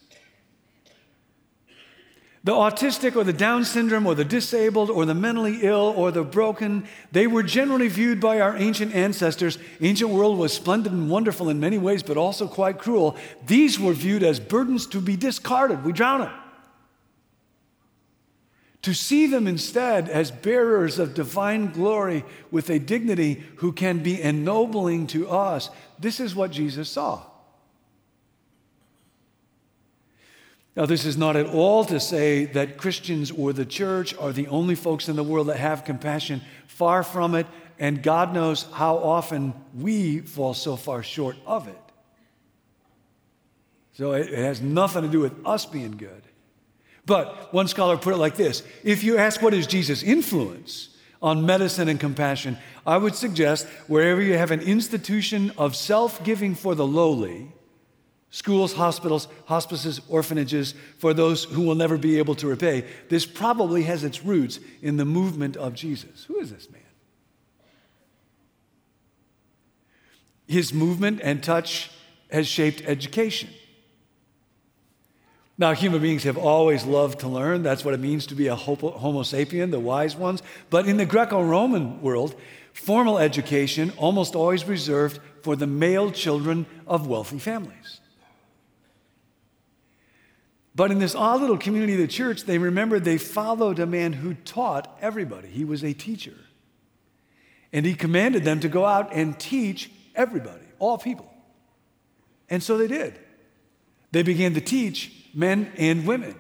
The 2.45 2.53
autistic 2.53 3.17
or 3.17 3.25
the 3.25 3.33
Down 3.33 3.65
syndrome 3.65 4.07
or 4.07 4.15
the 4.15 4.25
disabled 4.25 4.91
or 4.91 5.07
the 5.07 5.15
mentally 5.15 5.61
ill 5.63 5.95
or 5.97 6.11
the 6.11 6.23
broken, 6.23 6.87
they 7.11 7.27
were 7.27 7.43
generally 7.43 7.89
viewed 7.89 8.21
by 8.21 8.39
our 8.41 8.55
ancient 8.55 8.95
ancestors. 8.95 9.59
Ancient 9.81 10.11
world 10.11 10.39
was 10.39 10.53
splendid 10.53 10.93
and 10.93 11.09
wonderful 11.09 11.49
in 11.49 11.59
many 11.59 11.79
ways, 11.79 12.03
but 12.03 12.19
also 12.19 12.47
quite 12.47 12.79
cruel. 12.79 13.17
These 13.47 13.81
were 13.81 13.95
viewed 13.95 14.23
as 14.23 14.41
burdens 14.41 14.87
to 14.89 15.01
be 15.01 15.17
discarded. 15.17 15.85
We 15.85 15.93
drown 15.93 16.21
them. 16.21 16.33
To 18.83 18.93
see 18.93 19.27
them 19.27 19.47
instead 19.47 20.11
as 20.11 20.31
bearers 20.31 20.99
of 20.99 21.15
divine 21.15 21.73
glory 21.73 22.27
with 22.51 22.69
a 22.69 22.79
dignity 22.79 23.43
who 23.57 23.73
can 23.73 24.03
be 24.03 24.21
ennobling 24.21 25.07
to 25.09 25.31
us. 25.31 25.71
This 25.99 26.21
is 26.21 26.35
what 26.35 26.51
Jesus 26.51 26.91
saw. 26.91 27.23
Now, 30.77 30.87
this 30.87 31.05
is 31.05 31.17
not 31.17 31.37
at 31.37 31.47
all 31.47 31.85
to 31.85 32.01
say 32.01 32.47
that 32.47 32.79
Christians 32.79 33.31
or 33.31 33.53
the 33.53 33.65
church 33.65 34.15
are 34.17 34.33
the 34.33 34.49
only 34.49 34.75
folks 34.75 35.09
in 35.09 35.15
the 35.15 35.23
world 35.23 35.47
that 35.47 35.59
have 35.59 35.85
compassion. 35.85 36.43
Far 36.67 37.05
from 37.05 37.37
it, 37.37 37.47
and 37.79 38.03
God 38.03 38.35
knows 38.35 38.67
how 38.73 38.97
often 38.97 39.55
we 39.73 40.21
fall 40.21 40.53
so 40.53 40.75
far 40.75 41.03
short 41.05 41.37
of 41.47 41.69
it. 41.69 41.79
So 43.93 44.13
it 44.13 44.33
has 44.33 44.61
nothing 44.61 45.03
to 45.03 45.09
do 45.09 45.21
with 45.21 45.35
us 45.47 45.65
being 45.65 45.93
good. 45.93 46.23
But 47.07 47.53
one 47.53 47.69
scholar 47.69 47.97
put 47.97 48.15
it 48.15 48.19
like 48.19 48.35
this 48.35 48.63
If 48.83 49.05
you 49.05 49.19
ask 49.19 49.41
what 49.43 49.55
is 49.55 49.67
Jesus' 49.67 50.03
influence 50.03 50.89
on 51.23 51.47
medicine 51.47 51.89
and 51.89 52.01
compassion, 52.01 52.59
I 52.87 52.97
would 52.97 53.15
suggest 53.15 53.67
wherever 53.87 54.21
you 54.21 54.37
have 54.37 54.51
an 54.51 54.61
institution 54.61 55.53
of 55.57 55.77
self 55.77 56.25
giving 56.25 56.55
for 56.55 56.75
the 56.75 56.87
lowly, 56.87 57.53
schools, 58.35 58.73
hospitals, 58.73 59.29
hospices, 59.47 60.01
orphanages, 60.09 60.75
for 60.99 61.15
those 61.15 61.45
who 61.45 61.63
will 61.63 61.77
never 61.77 61.97
be 61.97 62.19
able 62.19 62.35
to 62.35 62.49
repay, 62.49 62.85
this 63.09 63.25
probably 63.25 63.85
has 63.85 64.03
its 64.03 64.25
roots 64.25 64.59
in 64.83 64.97
the 64.97 65.05
movement 65.05 65.57
of 65.57 65.73
Jesus. 65.73 66.25
Who 66.25 66.41
is 66.41 66.51
this 66.51 66.69
man? 66.69 66.81
His 70.49 70.75
movement 70.75 71.21
and 71.23 71.45
touch 71.45 71.93
has 72.29 72.49
shaped 72.49 72.83
education. 72.83 73.51
Now, 75.57 75.73
human 75.73 76.03
beings 76.03 76.25
have 76.25 76.37
always 76.37 76.85
loved 76.85 77.21
to 77.21 77.29
learn. 77.29 77.63
That's 77.63 77.85
what 77.85 77.95
it 77.95 78.01
means 78.01 78.27
to 78.27 78.35
be 78.35 78.49
a 78.49 78.57
Homo 78.57 79.23
sapien, 79.23 79.71
the 79.71 79.79
wise 79.79 80.17
ones. 80.17 80.43
But 80.71 80.89
in 80.89 80.97
the 80.97 81.07
Greco 81.07 81.41
Roman 81.41 82.03
world, 82.03 82.35
formal 82.73 83.19
education 83.19 83.93
almost 83.97 84.35
always 84.35 84.65
reserved 84.65 85.21
for 85.43 85.55
the 85.55 85.69
male 85.69 86.11
children 86.11 86.67
of 86.85 87.07
wealthy 87.07 87.39
families. 87.39 88.01
But 90.75 90.91
in 90.91 90.99
this 90.99 91.15
odd 91.15 91.41
little 91.41 91.59
community 91.59 91.95
of 91.95 92.01
the 92.01 92.09
church, 92.09 92.45
they 92.45 92.59
remembered 92.59 93.05
they 93.05 93.19
followed 93.19 93.79
a 93.79 93.87
man 93.87 94.13
who 94.13 94.35
taught 94.35 94.99
everybody. 95.01 95.49
He 95.49 95.65
was 95.65 95.85
a 95.85 95.93
teacher. 95.93 96.35
And 97.73 97.87
he 97.87 97.95
commanded 97.95 98.45
them 98.45 98.61
to 98.61 98.69
go 98.69 98.85
out 98.85 99.13
and 99.13 99.39
teach 99.39 99.91
everybody, 100.15 100.65
all 100.79 100.99
people. 100.99 101.33
And 102.51 102.63
so 102.63 102.77
they 102.77 102.89
did. 102.89 103.19
They 104.11 104.23
began 104.23 104.55
to 104.55 104.61
teach 104.61 105.13
men 105.35 105.73
and 105.77 106.07
women, 106.07 106.35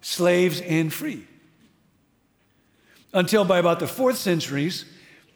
slaves 0.00 0.60
and 0.60 0.92
free. 0.92 1.26
Until 3.12 3.44
by 3.44 3.58
about 3.58 3.80
the 3.80 3.88
fourth 3.88 4.16
centuries, 4.16 4.84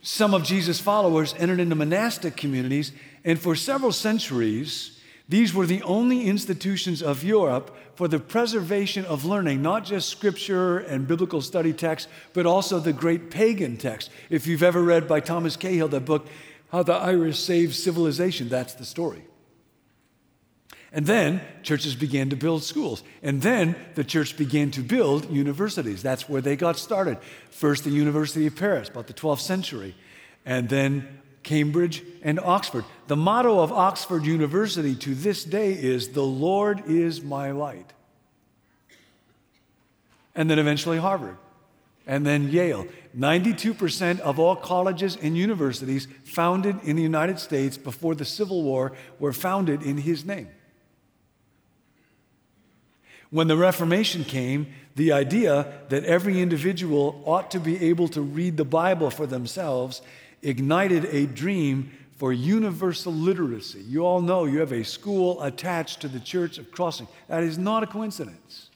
some 0.02 0.34
of 0.34 0.44
Jesus' 0.44 0.80
followers 0.80 1.34
entered 1.38 1.60
into 1.60 1.74
monastic 1.74 2.36
communities, 2.36 2.92
and 3.24 3.38
for 3.38 3.56
several 3.56 3.90
centuries, 3.90 4.93
these 5.28 5.54
were 5.54 5.66
the 5.66 5.82
only 5.82 6.26
institutions 6.26 7.02
of 7.02 7.24
Europe 7.24 7.74
for 7.94 8.08
the 8.08 8.18
preservation 8.18 9.04
of 9.06 9.24
learning, 9.24 9.62
not 9.62 9.84
just 9.84 10.10
scripture 10.10 10.78
and 10.78 11.08
biblical 11.08 11.40
study 11.40 11.72
texts, 11.72 12.10
but 12.34 12.44
also 12.44 12.78
the 12.78 12.92
great 12.92 13.30
pagan 13.30 13.76
texts. 13.76 14.10
If 14.28 14.46
you've 14.46 14.62
ever 14.62 14.82
read 14.82 15.08
by 15.08 15.20
Thomas 15.20 15.56
Cahill 15.56 15.88
the 15.88 16.00
book, 16.00 16.26
How 16.70 16.82
the 16.82 16.94
Irish 16.94 17.38
Saved 17.38 17.74
Civilization, 17.74 18.48
that's 18.50 18.74
the 18.74 18.84
story. 18.84 19.24
And 20.92 21.06
then 21.06 21.40
churches 21.62 21.96
began 21.96 22.30
to 22.30 22.36
build 22.36 22.62
schools. 22.62 23.02
And 23.22 23.42
then 23.42 23.74
the 23.94 24.04
church 24.04 24.36
began 24.36 24.70
to 24.72 24.80
build 24.80 25.28
universities. 25.30 26.02
That's 26.02 26.28
where 26.28 26.40
they 26.40 26.54
got 26.54 26.76
started. 26.78 27.18
First, 27.50 27.82
the 27.82 27.90
University 27.90 28.46
of 28.46 28.54
Paris, 28.54 28.90
about 28.90 29.08
the 29.08 29.14
12th 29.14 29.40
century, 29.40 29.96
and 30.44 30.68
then 30.68 31.20
Cambridge 31.44 32.02
and 32.22 32.40
Oxford. 32.40 32.84
The 33.06 33.16
motto 33.16 33.60
of 33.60 33.70
Oxford 33.70 34.24
University 34.24 34.94
to 34.96 35.14
this 35.14 35.44
day 35.44 35.72
is 35.72 36.08
The 36.08 36.22
Lord 36.22 36.82
is 36.88 37.22
my 37.22 37.52
light. 37.52 37.92
And 40.34 40.50
then 40.50 40.58
eventually 40.58 40.98
Harvard, 40.98 41.36
and 42.06 42.26
then 42.26 42.50
Yale. 42.50 42.86
92% 43.16 44.18
of 44.20 44.40
all 44.40 44.56
colleges 44.56 45.16
and 45.22 45.38
universities 45.38 46.08
founded 46.24 46.80
in 46.82 46.96
the 46.96 47.02
United 47.02 47.38
States 47.38 47.76
before 47.76 48.16
the 48.16 48.24
Civil 48.24 48.64
War 48.64 48.92
were 49.20 49.32
founded 49.32 49.82
in 49.82 49.98
his 49.98 50.24
name. 50.24 50.48
When 53.30 53.48
the 53.48 53.56
Reformation 53.56 54.24
came, 54.24 54.68
the 54.96 55.12
idea 55.12 55.66
that 55.88 56.04
every 56.04 56.40
individual 56.40 57.22
ought 57.24 57.50
to 57.50 57.60
be 57.60 57.88
able 57.88 58.08
to 58.08 58.20
read 58.20 58.56
the 58.56 58.64
Bible 58.64 59.10
for 59.10 59.26
themselves 59.26 60.02
ignited 60.44 61.06
a 61.06 61.26
dream 61.26 61.90
for 62.16 62.32
universal 62.32 63.12
literacy. 63.12 63.80
You 63.80 64.06
all 64.06 64.20
know 64.20 64.44
you 64.44 64.60
have 64.60 64.72
a 64.72 64.84
school 64.84 65.42
attached 65.42 66.00
to 66.02 66.08
the 66.08 66.20
Church 66.20 66.58
of 66.58 66.70
Crossing. 66.70 67.08
That 67.28 67.42
is 67.42 67.58
not 67.58 67.82
a 67.82 67.86
coincidence. 67.86 68.70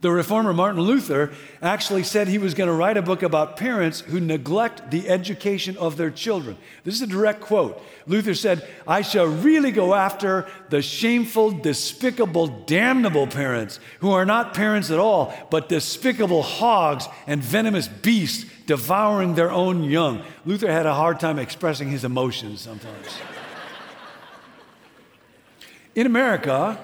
The 0.00 0.10
reformer 0.10 0.52
Martin 0.52 0.82
Luther 0.82 1.32
actually 1.62 2.02
said 2.02 2.28
he 2.28 2.36
was 2.36 2.52
going 2.52 2.68
to 2.68 2.74
write 2.74 2.98
a 2.98 3.02
book 3.02 3.22
about 3.22 3.56
parents 3.56 4.00
who 4.00 4.20
neglect 4.20 4.90
the 4.90 5.08
education 5.08 5.76
of 5.78 5.96
their 5.96 6.10
children. 6.10 6.58
This 6.84 6.94
is 6.94 7.02
a 7.02 7.06
direct 7.06 7.40
quote. 7.40 7.82
Luther 8.06 8.34
said, 8.34 8.68
I 8.86 9.00
shall 9.00 9.26
really 9.26 9.70
go 9.70 9.94
after 9.94 10.46
the 10.68 10.82
shameful, 10.82 11.50
despicable, 11.50 12.46
damnable 12.46 13.26
parents 13.26 13.80
who 14.00 14.10
are 14.12 14.26
not 14.26 14.52
parents 14.52 14.90
at 14.90 14.98
all, 14.98 15.34
but 15.50 15.70
despicable 15.70 16.42
hogs 16.42 17.08
and 17.26 17.42
venomous 17.42 17.88
beasts 17.88 18.44
devouring 18.66 19.34
their 19.34 19.50
own 19.50 19.84
young. 19.84 20.22
Luther 20.44 20.70
had 20.70 20.86
a 20.86 20.94
hard 20.94 21.20
time 21.20 21.38
expressing 21.38 21.88
his 21.88 22.04
emotions 22.04 22.60
sometimes. 22.60 23.18
In 25.94 26.06
America, 26.06 26.78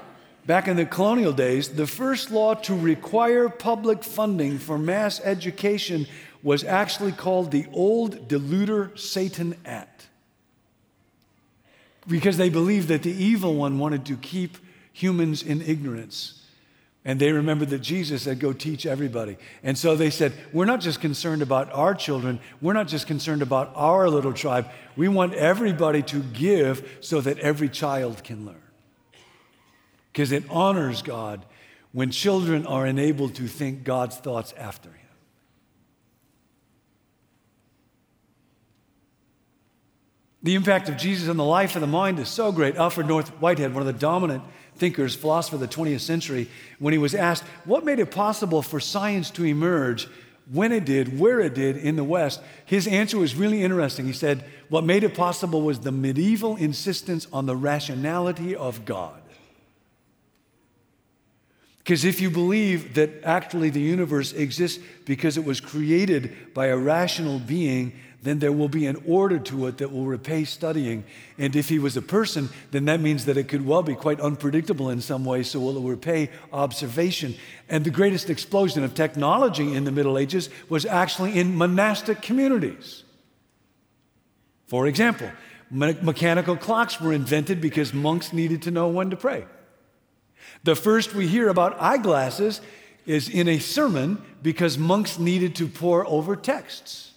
Back 0.45 0.67
in 0.67 0.77
the 0.77 0.87
colonial 0.87 1.33
days, 1.33 1.69
the 1.69 1.87
first 1.87 2.33
law 2.33 2.55
to 2.55 2.75
require 2.75 3.49
public 3.49 4.03
funding 4.03 4.59
for 4.59 4.77
mass 4.77 5.21
education 5.21 6.09
was 6.43 6.65
actually 6.65 7.13
called 7.13 7.53
the 7.53 7.67
Old 7.73 8.29
Deluder 8.29 8.99
Satan 8.99 9.55
Act. 9.65 10.09
Because 12.09 12.37
they 12.37 12.49
believed 12.49 12.89
that 12.89 13.05
the 13.05 13.13
evil 13.13 13.55
one 13.55 13.79
wanted 13.79 14.05
to 14.07 14.17
keep 14.17 14.59
humans 14.93 15.45
in 15.45 15.63
ignorance. 15.63 16.42
And 17.05 17.19
they 17.19 17.33
remembered 17.33 17.71
that 17.71 17.81
Jesus 17.81 18.23
said, 18.23 18.39
Go 18.39 18.53
teach 18.53 18.87
everybody. 18.87 19.37
And 19.63 19.77
so 19.77 19.97
they 19.97 20.11
said, 20.11 20.33
We're 20.53 20.67
not 20.67 20.81
just 20.81 21.01
concerned 21.01 21.43
about 21.43 21.73
our 21.73 21.95
children, 21.95 22.39
we're 22.61 22.75
not 22.75 22.89
just 22.89 23.07
concerned 23.07 23.43
about 23.43 23.73
our 23.75 24.09
little 24.09 24.33
tribe. 24.33 24.69
We 24.97 25.09
want 25.09 25.35
everybody 25.35 26.03
to 26.03 26.21
give 26.21 26.99
so 27.01 27.21
that 27.21 27.39
every 27.39 27.69
child 27.69 28.23
can 28.23 28.47
learn 28.47 28.63
because 30.13 30.31
it 30.31 30.45
honors 30.51 31.03
God 31.03 31.45
when 31.93 32.11
children 32.11 32.67
are 32.67 32.87
enabled 32.87 33.35
to 33.37 33.49
think 33.49 33.85
God's 33.85 34.17
thoughts 34.17 34.55
after 34.57 34.91
Him. 34.91 34.99
The 40.43 40.55
impact 40.55 40.89
of 40.89 40.97
Jesus 40.97 41.29
on 41.29 41.37
the 41.37 41.45
life 41.45 41.77
of 41.77 41.81
the 41.81 41.87
mind 41.87 42.19
is 42.19 42.29
so 42.29 42.51
great. 42.53 42.77
Alfred 42.77 43.07
North 43.07 43.29
Whitehead, 43.41 43.73
one 43.75 43.87
of 43.87 43.87
the 43.87 43.93
dominant 43.93 44.43
thinkers, 44.83 45.15
philosopher 45.15 45.55
of 45.55 45.61
the 45.61 45.69
20th 45.69 46.01
century, 46.01 46.49
when 46.81 46.91
he 46.91 46.99
was 46.99 47.15
asked 47.15 47.45
what 47.65 47.85
made 47.85 48.01
it 48.01 48.11
possible 48.11 48.63
for 48.63 48.81
science 48.81 49.31
to 49.31 49.45
emerge 49.45 50.09
when 50.51 50.73
it 50.73 50.85
did, 50.85 51.21
where 51.21 51.39
it 51.39 51.55
did 51.55 51.77
in 51.77 51.95
the 51.95 52.03
West, 52.03 52.41
his 52.65 52.89
answer 52.89 53.17
was 53.17 53.37
really 53.37 53.63
interesting. 53.63 54.07
He 54.07 54.13
said, 54.13 54.45
What 54.71 54.83
made 54.83 55.05
it 55.05 55.15
possible 55.15 55.63
was 55.63 55.79
the 55.79 55.93
medieval 55.93 56.57
insistence 56.57 57.29
on 57.33 57.47
the 57.47 57.55
rationality 57.55 58.57
of 58.57 58.85
God. 58.85 59.23
Because 61.79 62.05
if 62.05 62.21
you 62.21 62.29
believe 62.29 62.95
that 62.95 63.23
actually 63.23 63.71
the 63.71 63.81
universe 63.81 64.33
exists 64.33 64.83
because 65.05 65.37
it 65.37 65.45
was 65.45 65.61
created 65.61 66.55
by 66.55 66.67
a 66.67 66.77
rational 66.77 67.39
being, 67.39 67.93
then 68.23 68.39
there 68.39 68.53
will 68.53 68.69
be 68.69 68.87
an 68.87 69.03
order 69.07 69.39
to 69.39 69.67
it 69.67 69.79
that 69.79 69.93
will 69.93 70.07
repay 70.07 70.45
studying. 70.45 71.05
And 71.39 71.57
if 71.57 71.69
he 71.69 71.81
was 71.81 71.97
a 71.97 72.03
person, 72.03 72.51
then 72.71 72.85
that 72.85 73.01
means 73.01 73.25
that 73.25 73.37
it 73.37 73.49
could 73.49 73.67
well 73.67 73.83
be 73.83 73.97
quite 73.97 74.21
unpredictable 74.21 74.91
in 74.91 75.01
some 75.01 75.25
way, 75.25 75.43
so 75.43 75.59
will 75.59 75.77
it 75.77 75.91
repay 75.91 76.31
observation. 76.53 77.35
And 77.69 77.85
the 77.85 77.91
greatest 77.91 78.31
explosion 78.31 78.85
of 78.85 78.95
technology 78.95 79.75
in 79.75 79.85
the 79.85 79.91
Middle 79.91 80.17
Ages 80.17 80.51
was 80.69 80.87
actually 80.87 81.37
in 81.39 81.57
monastic 81.57 82.23
communities. 82.23 83.03
For 84.69 84.87
example, 84.87 85.31
me- 85.71 85.99
mechanical 86.01 86.57
clocks 86.57 87.01
were 87.01 87.13
invented 87.13 87.61
because 87.61 87.93
monks 87.93 88.33
needed 88.33 88.63
to 88.63 88.71
know 88.71 88.89
when 88.89 89.11
to 89.11 89.17
pray. 89.17 89.47
The 90.63 90.77
first 90.77 91.13
we 91.13 91.27
hear 91.27 91.49
about 91.49 91.81
eyeglasses 91.81 92.61
is 93.05 93.29
in 93.29 93.49
a 93.49 93.59
sermon 93.59 94.23
because 94.43 94.79
monks 94.79 95.19
needed 95.19 95.57
to 95.57 95.67
pore 95.67 96.07
over 96.07 96.37
texts. 96.37 97.12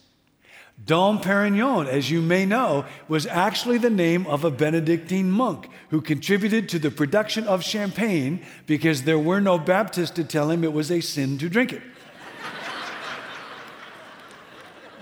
Dom 0.83 1.19
Perignon, 1.19 1.87
as 1.87 2.11
you 2.11 2.21
may 2.21 2.45
know, 2.45 2.85
was 3.07 3.25
actually 3.25 3.77
the 3.77 3.89
name 3.89 4.27
of 4.27 4.43
a 4.43 4.51
Benedictine 4.51 5.31
monk 5.31 5.69
who 5.89 6.01
contributed 6.01 6.67
to 6.69 6.79
the 6.79 6.91
production 6.91 7.47
of 7.47 7.63
champagne 7.63 8.45
because 8.67 9.03
there 9.03 9.17
were 9.17 9.39
no 9.39 9.57
Baptists 9.57 10.11
to 10.11 10.23
tell 10.23 10.51
him 10.51 10.63
it 10.63 10.73
was 10.73 10.91
a 10.91 11.01
sin 11.01 11.37
to 11.37 11.49
drink 11.49 11.73
it. 11.73 11.81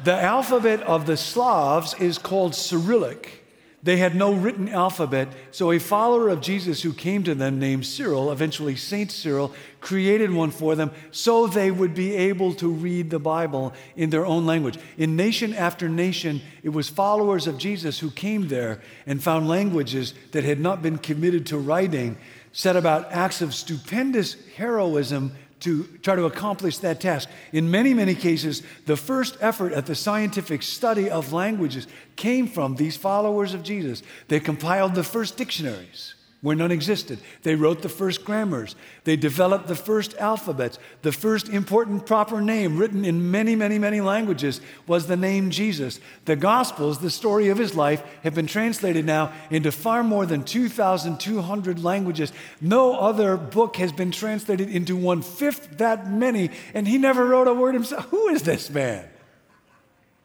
the 0.04 0.14
alphabet 0.14 0.82
of 0.84 1.06
the 1.06 1.18
Slavs 1.18 1.96
is 1.96 2.18
called 2.18 2.54
Cyrillic. 2.56 3.43
They 3.84 3.98
had 3.98 4.16
no 4.16 4.34
written 4.34 4.70
alphabet, 4.70 5.28
so 5.52 5.72
a 5.72 5.78
follower 5.78 6.30
of 6.30 6.40
Jesus 6.40 6.82
who 6.82 6.94
came 6.94 7.22
to 7.26 7.36
them, 7.36 7.60
named 7.60 7.86
Cyril, 7.86 8.32
eventually 8.32 8.78
Saint 8.78 9.12
Cyril, 9.12 9.54
created 9.82 10.32
one 10.32 10.52
for 10.52 10.74
them 10.76 10.92
so 11.12 11.48
they 11.48 11.70
would 11.70 11.94
be 11.94 12.16
able 12.16 12.54
to 12.56 12.70
read 12.70 13.10
the 13.10 13.20
Bible 13.20 13.74
in 13.98 14.10
their 14.10 14.26
own 14.26 14.46
language. 14.46 14.80
In 14.98 15.18
nation 15.18 15.54
after 15.54 15.90
nation, 15.90 16.42
it 16.64 16.70
was 16.70 16.88
followers 16.88 17.46
of 17.46 17.58
Jesus 17.58 18.00
who 18.00 18.10
came 18.10 18.48
there 18.48 18.82
and 19.06 19.22
found 19.22 19.50
languages 19.50 20.14
that 20.32 20.46
had 20.46 20.62
not 20.62 20.82
been 20.82 20.98
committed 20.98 21.46
to 21.48 21.58
writing, 21.58 22.18
set 22.54 22.78
about 22.78 23.12
acts 23.12 23.42
of 23.42 23.54
stupendous 23.54 24.38
heroism 24.56 25.34
to 25.64 25.84
try 26.02 26.16
to 26.16 26.26
accomplish 26.26 26.78
that 26.80 27.00
task. 27.00 27.30
In 27.52 27.72
many, 27.72 27.94
many 27.94 28.16
cases, 28.16 28.64
the 28.86 28.98
first 28.98 29.38
effort 29.40 29.72
at 29.74 29.86
the 29.86 29.96
scientific 29.96 30.62
study 30.62 31.10
of 31.10 31.32
languages 31.32 31.88
came 32.16 32.48
from 32.48 32.76
these 32.76 32.98
followers 32.98 33.54
of 33.54 33.64
Jesus. 33.64 34.04
They 34.28 34.40
compiled 34.40 34.96
the 34.96 35.04
first 35.04 35.38
dictionaries 35.38 36.16
where 36.44 36.58
none 36.58 36.72
existed. 36.72 37.18
They 37.44 37.56
wrote 37.56 37.82
the 37.82 37.90
first 37.90 38.26
grammars. 38.26 38.76
They 39.06 39.16
developed 39.16 39.68
the 39.68 39.76
first 39.76 40.14
alphabets. 40.18 40.78
The 41.02 41.14
first 41.14 41.48
important 41.48 42.06
proper 42.06 42.42
name 42.42 42.78
written 42.78 43.06
in 43.06 43.32
many, 43.32 43.56
many, 43.56 43.80
many 43.80 44.02
languages 44.02 44.60
was 44.86 45.08
the 45.08 45.16
name 45.16 45.52
Jesus. 45.52 46.02
The 46.26 46.36
Gospels, 46.36 47.00
the 47.00 47.10
story 47.10 47.48
of 47.48 47.58
his 47.58 47.76
life, 47.76 48.04
have 48.24 48.36
been 48.36 48.46
translated 48.46 49.06
now 49.06 49.32
into 49.50 49.72
far 49.72 50.04
more 50.04 50.26
than 50.26 50.44
2,200 50.44 51.82
languages. 51.82 52.34
No 52.60 53.00
other 53.00 53.38
book 53.38 53.78
has 53.78 53.94
been 53.94 54.12
translated 54.12 54.70
into 54.70 54.98
one 54.98 55.22
fifth 55.22 55.78
that 55.78 56.12
many, 56.12 56.52
and 56.74 56.86
he 56.90 56.98
never 56.98 57.26
wrote 57.26 57.48
a 57.48 57.54
word 57.54 57.74
himself. 57.74 58.10
Who 58.10 58.28
is 58.28 58.44
this 58.44 58.70
man? 58.70 59.08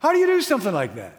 How 0.01 0.11
do 0.11 0.19
you 0.19 0.27
do 0.27 0.43
something 0.43 0.75
like 0.75 0.97
that? 0.97 1.15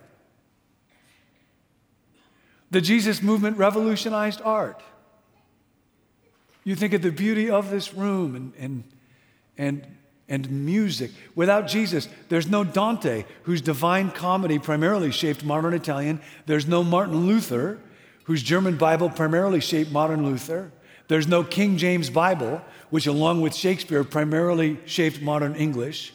The 2.72 2.82
Jesus 2.82 3.22
movement 3.22 3.58
revolutionized 3.58 4.42
art. 4.44 4.84
You 6.64 6.76
think 6.76 6.94
of 6.94 7.02
the 7.02 7.12
beauty 7.12 7.50
of 7.50 7.70
this 7.70 7.94
room 7.94 8.36
and, 8.36 8.54
and, 8.58 8.84
and, 9.58 9.88
and 10.28 10.66
music. 10.66 11.12
Without 11.36 11.68
Jesus, 11.68 12.08
there's 12.28 12.48
no 12.48 12.64
Dante, 12.64 13.26
whose 13.44 13.62
divine 13.62 14.12
comedy 14.12 14.60
primarily 14.60 15.12
shaped 15.12 15.44
modern 15.44 15.74
Italian. 15.74 16.22
There's 16.46 16.68
no 16.68 16.84
Martin 16.84 17.26
Luther, 17.26 17.80
whose 18.26 18.44
German 18.44 18.78
Bible 18.78 19.10
primarily 19.10 19.60
shaped 19.60 19.92
modern 19.92 20.26
Luther. 20.26 20.72
There's 21.08 21.28
no 21.28 21.44
King 21.44 21.78
James 21.78 22.12
Bible, 22.12 22.62
which, 22.92 23.08
along 23.08 23.42
with 23.42 23.56
Shakespeare, 23.56 24.04
primarily 24.04 24.78
shaped 24.86 25.22
modern 25.22 25.56
English. 25.56 26.14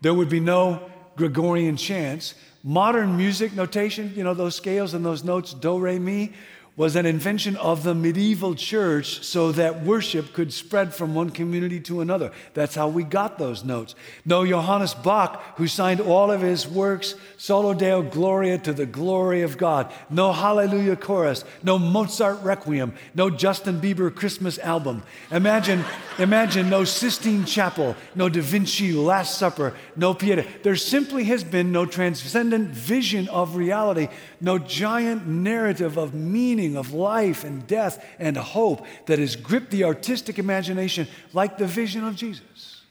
There 0.00 0.14
would 0.14 0.28
be 0.28 0.40
no 0.40 0.88
Gregorian 1.16 1.76
chants. 1.76 2.34
Modern 2.62 3.16
music 3.16 3.54
notation, 3.54 4.12
you 4.14 4.22
know, 4.22 4.34
those 4.34 4.54
scales 4.54 4.94
and 4.94 5.04
those 5.04 5.24
notes, 5.24 5.52
do, 5.52 5.78
re, 5.78 5.98
mi, 5.98 6.32
was 6.76 6.96
an 6.96 7.04
invention 7.04 7.56
of 7.56 7.82
the 7.82 7.94
medieval 7.94 8.54
church 8.54 9.22
so 9.22 9.52
that 9.52 9.82
worship 9.82 10.32
could 10.32 10.52
spread 10.52 10.94
from 10.94 11.14
one 11.14 11.28
community 11.28 11.78
to 11.80 12.00
another. 12.00 12.32
That's 12.54 12.74
how 12.74 12.88
we 12.88 13.04
got 13.04 13.38
those 13.38 13.64
notes. 13.64 13.94
No 14.24 14.46
Johannes 14.46 14.94
Bach, 14.94 15.42
who 15.58 15.66
signed 15.66 16.00
all 16.00 16.30
of 16.30 16.40
his 16.40 16.66
works, 16.66 17.16
Soli 17.36 17.76
Deo 17.76 18.02
Gloria 18.02 18.56
to 18.58 18.72
the 18.72 18.86
glory 18.86 19.42
of 19.42 19.58
God. 19.58 19.92
No 20.08 20.32
Hallelujah 20.32 20.96
chorus. 20.96 21.44
No 21.62 21.78
Mozart 21.78 22.40
Requiem. 22.42 22.94
No 23.14 23.28
Justin 23.28 23.80
Bieber 23.80 24.14
Christmas 24.14 24.58
album. 24.58 25.02
Imagine, 25.30 25.84
imagine 26.18 26.70
no 26.70 26.84
Sistine 26.84 27.44
Chapel. 27.44 27.94
No 28.14 28.28
Da 28.28 28.40
Vinci 28.40 28.92
Last 28.92 29.38
Supper. 29.38 29.74
No 29.96 30.14
Pieta. 30.14 30.46
There 30.62 30.76
simply 30.76 31.24
has 31.24 31.44
been 31.44 31.72
no 31.72 31.84
transcendent 31.84 32.70
vision 32.70 33.28
of 33.28 33.56
reality. 33.56 34.08
No 34.40 34.58
giant 34.58 35.26
narrative 35.26 35.98
of 35.98 36.14
meaning 36.14 36.69
meaning 36.70 36.78
of 36.78 36.92
life 36.92 37.44
and 37.44 37.66
death 37.66 38.04
and 38.18 38.36
hope 38.36 38.86
that 39.06 39.18
has 39.18 39.36
gripped 39.36 39.70
the 39.70 39.84
artistic 39.84 40.38
imagination 40.38 41.06
like 41.32 41.58
the 41.58 41.66
vision 41.66 42.04
of 42.04 42.16
Jesus. 42.16 42.82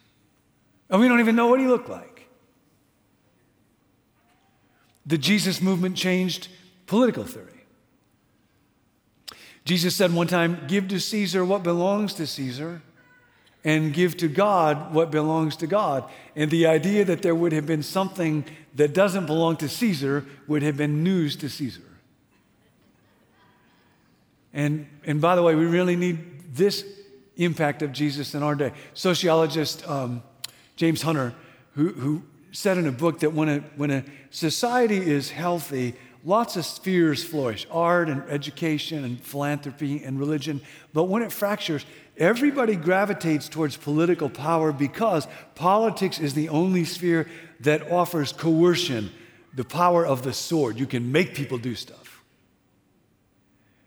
And 0.88 1.00
we 1.00 1.08
don't 1.08 1.20
even 1.20 1.36
know 1.36 1.46
what 1.46 1.60
he 1.60 1.66
looked 1.66 1.88
like. 1.88 2.28
The 5.06 5.18
Jesus 5.18 5.60
movement 5.60 5.96
changed 5.96 6.48
political 6.86 7.24
theory. 7.24 7.46
Jesus 9.64 9.94
said 9.94 10.12
one 10.12 10.26
time, 10.26 10.64
Give 10.66 10.86
to 10.88 11.00
Caesar 11.00 11.44
what 11.44 11.62
belongs 11.62 12.14
to 12.14 12.26
Caesar, 12.26 12.82
and 13.62 13.92
give 13.92 14.16
to 14.18 14.28
God 14.28 14.94
what 14.94 15.10
belongs 15.10 15.56
to 15.56 15.66
God. 15.66 16.04
And 16.34 16.50
the 16.50 16.66
idea 16.66 17.04
that 17.04 17.22
there 17.22 17.34
would 17.34 17.52
have 17.52 17.66
been 17.66 17.82
something 17.82 18.44
that 18.74 18.94
doesn't 18.94 19.26
belong 19.26 19.56
to 19.58 19.68
Caesar 19.68 20.24
would 20.46 20.62
have 20.62 20.76
been 20.76 21.04
news 21.04 21.36
to 21.36 21.48
Caesar. 21.48 21.89
And, 24.52 24.86
and 25.04 25.20
by 25.20 25.36
the 25.36 25.42
way, 25.42 25.54
we 25.54 25.66
really 25.66 25.96
need 25.96 26.54
this 26.54 26.84
impact 27.36 27.82
of 27.82 27.92
Jesus 27.92 28.34
in 28.34 28.42
our 28.42 28.54
day. 28.54 28.72
Sociologist 28.94 29.88
um, 29.88 30.22
James 30.76 31.02
Hunter, 31.02 31.34
who, 31.74 31.88
who 31.92 32.22
said 32.52 32.78
in 32.78 32.86
a 32.86 32.92
book 32.92 33.20
that 33.20 33.32
when 33.32 33.48
a, 33.48 33.58
when 33.76 33.90
a 33.90 34.04
society 34.30 34.96
is 34.96 35.30
healthy, 35.30 35.94
lots 36.24 36.56
of 36.56 36.64
spheres 36.64 37.22
flourish 37.22 37.66
art 37.70 38.08
and 38.08 38.22
education 38.28 39.04
and 39.04 39.20
philanthropy 39.20 40.02
and 40.02 40.18
religion. 40.18 40.60
But 40.92 41.04
when 41.04 41.22
it 41.22 41.32
fractures, 41.32 41.84
everybody 42.16 42.76
gravitates 42.76 43.48
towards 43.48 43.76
political 43.76 44.28
power 44.28 44.72
because 44.72 45.26
politics 45.54 46.18
is 46.18 46.34
the 46.34 46.48
only 46.48 46.84
sphere 46.84 47.28
that 47.60 47.90
offers 47.90 48.32
coercion, 48.32 49.10
the 49.54 49.64
power 49.64 50.04
of 50.04 50.22
the 50.22 50.32
sword. 50.32 50.78
You 50.78 50.86
can 50.86 51.12
make 51.12 51.34
people 51.34 51.58
do 51.58 51.74
stuff. 51.74 52.09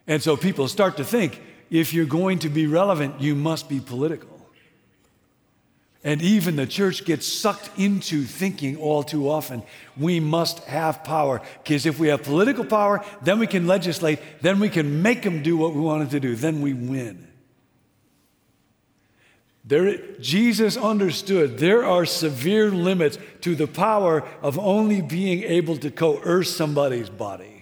And 0.08 0.22
so 0.22 0.36
people 0.36 0.68
start 0.68 0.98
to 0.98 1.04
think 1.04 1.42
if 1.70 1.94
you're 1.94 2.06
going 2.06 2.40
to 2.40 2.50
be 2.50 2.68
relevant, 2.68 3.22
you 3.22 3.36
must 3.36 3.70
be 3.70 3.80
political. 3.80 4.30
And 6.06 6.22
even 6.22 6.58
the 6.58 6.68
church 6.68 7.06
gets 7.06 7.26
sucked 7.26 7.70
into 7.80 8.24
thinking 8.24 8.76
all 8.76 9.04
too 9.04 9.30
often 9.30 9.64
we 9.96 10.20
must 10.20 10.60
have 10.66 11.04
power. 11.06 11.42
Because 11.64 11.86
if 11.86 11.98
we 11.98 12.10
have 12.10 12.24
political 12.24 12.66
power, 12.66 13.04
then 13.22 13.40
we 13.40 13.48
can 13.48 13.68
legislate, 13.68 14.20
then 14.42 14.60
we 14.60 14.68
can 14.68 15.02
make 15.02 15.24
them 15.24 15.42
do 15.42 15.56
what 15.56 15.74
we 15.74 15.80
wanted 15.80 16.10
to 16.12 16.20
do, 16.20 16.36
then 16.36 16.62
we 16.62 16.74
win. 16.74 17.28
There, 19.66 19.98
Jesus 20.20 20.76
understood 20.76 21.58
there 21.58 21.86
are 21.86 22.06
severe 22.06 22.70
limits 22.70 23.18
to 23.42 23.56
the 23.56 23.68
power 23.68 24.28
of 24.42 24.60
only 24.60 25.02
being 25.02 25.44
able 25.44 25.78
to 25.78 25.90
coerce 25.90 26.54
somebody's 26.54 27.10
body 27.10 27.53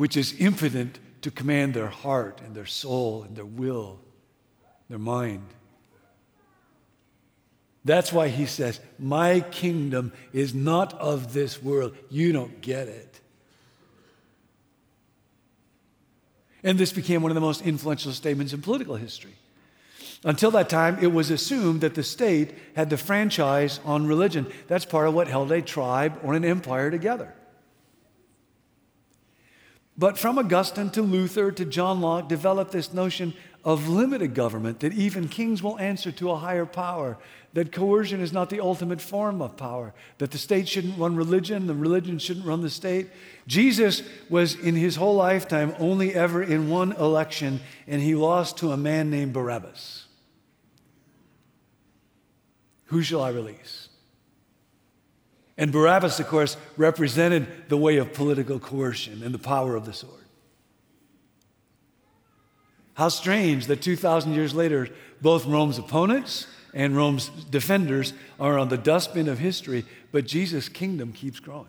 which 0.00 0.16
is 0.16 0.34
impotent 0.40 0.98
to 1.20 1.30
command 1.30 1.74
their 1.74 1.88
heart 1.88 2.40
and 2.42 2.54
their 2.54 2.64
soul 2.64 3.22
and 3.22 3.36
their 3.36 3.44
will, 3.44 4.00
their 4.88 4.98
mind. 4.98 5.46
That's 7.84 8.10
why 8.10 8.28
he 8.28 8.46
says, 8.46 8.80
My 8.98 9.40
kingdom 9.40 10.14
is 10.32 10.54
not 10.54 10.94
of 10.94 11.34
this 11.34 11.62
world. 11.62 11.94
You 12.08 12.32
don't 12.32 12.62
get 12.62 12.88
it. 12.88 13.20
And 16.64 16.78
this 16.78 16.94
became 16.94 17.20
one 17.20 17.30
of 17.30 17.34
the 17.34 17.42
most 17.42 17.60
influential 17.60 18.12
statements 18.12 18.54
in 18.54 18.62
political 18.62 18.96
history. 18.96 19.34
Until 20.24 20.50
that 20.52 20.70
time, 20.70 20.96
it 21.02 21.08
was 21.08 21.30
assumed 21.30 21.82
that 21.82 21.94
the 21.94 22.02
state 22.02 22.54
had 22.74 22.88
the 22.88 22.96
franchise 22.96 23.80
on 23.84 24.06
religion. 24.06 24.50
That's 24.66 24.86
part 24.86 25.08
of 25.08 25.12
what 25.12 25.28
held 25.28 25.52
a 25.52 25.60
tribe 25.60 26.18
or 26.22 26.32
an 26.32 26.46
empire 26.46 26.90
together. 26.90 27.34
But 29.98 30.16
from 30.16 30.38
Augustine 30.38 30.90
to 30.90 31.02
Luther 31.02 31.52
to 31.52 31.64
John 31.64 32.00
Locke 32.00 32.28
developed 32.28 32.72
this 32.72 32.94
notion 32.94 33.34
of 33.64 33.88
limited 33.88 34.34
government, 34.34 34.80
that 34.80 34.94
even 34.94 35.28
kings 35.28 35.62
will 35.62 35.78
answer 35.78 36.10
to 36.10 36.30
a 36.30 36.36
higher 36.36 36.64
power, 36.64 37.18
that 37.52 37.72
coercion 37.72 38.20
is 38.20 38.32
not 38.32 38.48
the 38.48 38.60
ultimate 38.60 39.02
form 39.02 39.42
of 39.42 39.56
power, 39.58 39.92
that 40.16 40.30
the 40.30 40.38
state 40.38 40.66
shouldn't 40.66 40.98
run 40.98 41.16
religion, 41.16 41.66
the 41.66 41.74
religion 41.74 42.18
shouldn't 42.18 42.46
run 42.46 42.62
the 42.62 42.70
state. 42.70 43.08
Jesus 43.46 44.02
was 44.30 44.54
in 44.54 44.74
his 44.76 44.96
whole 44.96 45.16
lifetime 45.16 45.74
only 45.78 46.14
ever 46.14 46.42
in 46.42 46.70
one 46.70 46.92
election, 46.92 47.60
and 47.86 48.00
he 48.00 48.14
lost 48.14 48.56
to 48.58 48.72
a 48.72 48.76
man 48.78 49.10
named 49.10 49.34
Barabbas. 49.34 50.06
Who 52.86 53.02
shall 53.02 53.20
I 53.20 53.28
release? 53.28 53.89
And 55.56 55.72
Barabbas, 55.72 56.20
of 56.20 56.26
course, 56.28 56.56
represented 56.76 57.68
the 57.68 57.76
way 57.76 57.98
of 57.98 58.14
political 58.14 58.58
coercion 58.58 59.22
and 59.22 59.34
the 59.34 59.38
power 59.38 59.76
of 59.76 59.84
the 59.84 59.92
sword. 59.92 60.14
How 62.94 63.08
strange 63.08 63.66
that 63.66 63.82
2,000 63.82 64.34
years 64.34 64.54
later, 64.54 64.88
both 65.20 65.46
Rome's 65.46 65.78
opponents 65.78 66.46
and 66.74 66.96
Rome's 66.96 67.28
defenders 67.28 68.12
are 68.38 68.58
on 68.58 68.68
the 68.68 68.78
dustbin 68.78 69.28
of 69.28 69.38
history, 69.38 69.84
but 70.12 70.26
Jesus' 70.26 70.68
kingdom 70.68 71.12
keeps 71.12 71.40
growing. 71.40 71.66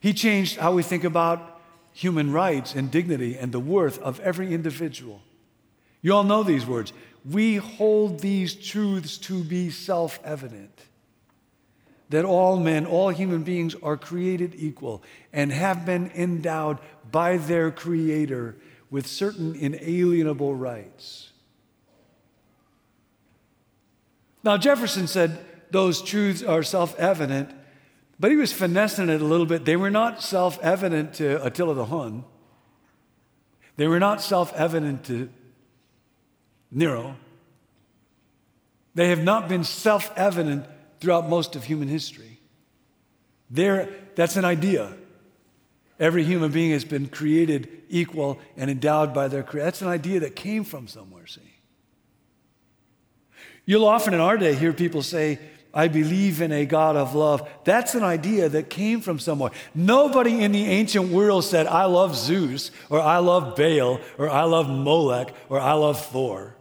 He 0.00 0.12
changed 0.12 0.58
how 0.58 0.72
we 0.72 0.82
think 0.82 1.04
about 1.04 1.60
human 1.92 2.32
rights 2.32 2.74
and 2.74 2.90
dignity 2.90 3.36
and 3.36 3.52
the 3.52 3.60
worth 3.60 3.98
of 4.00 4.18
every 4.20 4.52
individual. 4.52 5.22
You 6.00 6.14
all 6.14 6.24
know 6.24 6.42
these 6.42 6.66
words 6.66 6.92
we 7.24 7.56
hold 7.56 8.20
these 8.20 8.54
truths 8.54 9.18
to 9.18 9.44
be 9.44 9.70
self 9.70 10.18
evident 10.24 10.86
that 12.12 12.24
all 12.26 12.58
men, 12.58 12.84
all 12.84 13.08
human 13.08 13.42
beings 13.42 13.74
are 13.82 13.96
created 13.96 14.54
equal 14.56 15.02
and 15.32 15.50
have 15.50 15.86
been 15.86 16.10
endowed 16.14 16.78
by 17.10 17.38
their 17.38 17.70
Creator 17.70 18.54
with 18.90 19.06
certain 19.06 19.54
inalienable 19.54 20.54
rights. 20.54 21.30
Now, 24.44 24.58
Jefferson 24.58 25.06
said 25.06 25.42
those 25.70 26.02
truths 26.02 26.42
are 26.42 26.62
self 26.62 26.98
evident, 26.98 27.50
but 28.20 28.30
he 28.30 28.36
was 28.36 28.52
finessing 28.52 29.08
it 29.08 29.22
a 29.22 29.24
little 29.24 29.46
bit. 29.46 29.64
They 29.64 29.76
were 29.76 29.90
not 29.90 30.22
self 30.22 30.58
evident 30.62 31.14
to 31.14 31.42
Attila 31.44 31.74
the 31.74 31.86
Hun. 31.86 32.24
They 33.76 33.86
were 33.86 34.00
not 34.00 34.20
self 34.20 34.52
evident 34.52 35.04
to 35.04 35.30
Nero. 36.72 37.16
They 38.94 39.08
have 39.08 39.22
not 39.22 39.48
been 39.48 39.62
self 39.62 40.10
evident 40.16 40.66
throughout 41.00 41.28
most 41.28 41.54
of 41.54 41.64
human 41.64 41.88
history. 41.88 42.40
There, 43.50 43.88
that's 44.14 44.36
an 44.36 44.44
idea. 44.44 44.92
Every 46.00 46.24
human 46.24 46.50
being 46.50 46.72
has 46.72 46.84
been 46.84 47.08
created 47.08 47.68
equal 47.88 48.40
and 48.56 48.70
endowed 48.70 49.12
by 49.12 49.28
their 49.28 49.42
creator. 49.42 49.66
That's 49.66 49.82
an 49.82 49.88
idea 49.88 50.20
that 50.20 50.34
came 50.34 50.64
from 50.64 50.88
somewhere, 50.88 51.26
see. 51.26 51.40
You'll 53.64 53.86
often 53.86 54.14
in 54.14 54.20
our 54.20 54.36
day 54.36 54.54
hear 54.54 54.72
people 54.72 55.02
say, 55.02 55.38
I 55.74 55.88
believe 55.88 56.42
in 56.42 56.52
a 56.52 56.66
God 56.66 56.96
of 56.96 57.14
love. 57.14 57.48
That's 57.64 57.94
an 57.94 58.02
idea 58.02 58.48
that 58.48 58.68
came 58.68 59.00
from 59.00 59.18
somewhere. 59.18 59.52
Nobody 59.74 60.42
in 60.42 60.52
the 60.52 60.64
ancient 60.64 61.10
world 61.10 61.44
said, 61.44 61.66
I 61.66 61.84
love 61.84 62.16
Zeus, 62.16 62.70
or 62.90 63.00
I 63.00 63.18
love 63.18 63.56
Baal, 63.56 64.00
or 64.18 64.28
I 64.28 64.42
love 64.42 64.68
Molech, 64.68 65.34
or 65.48 65.60
I 65.60 65.72
love 65.72 66.04
Thor. 66.06 66.56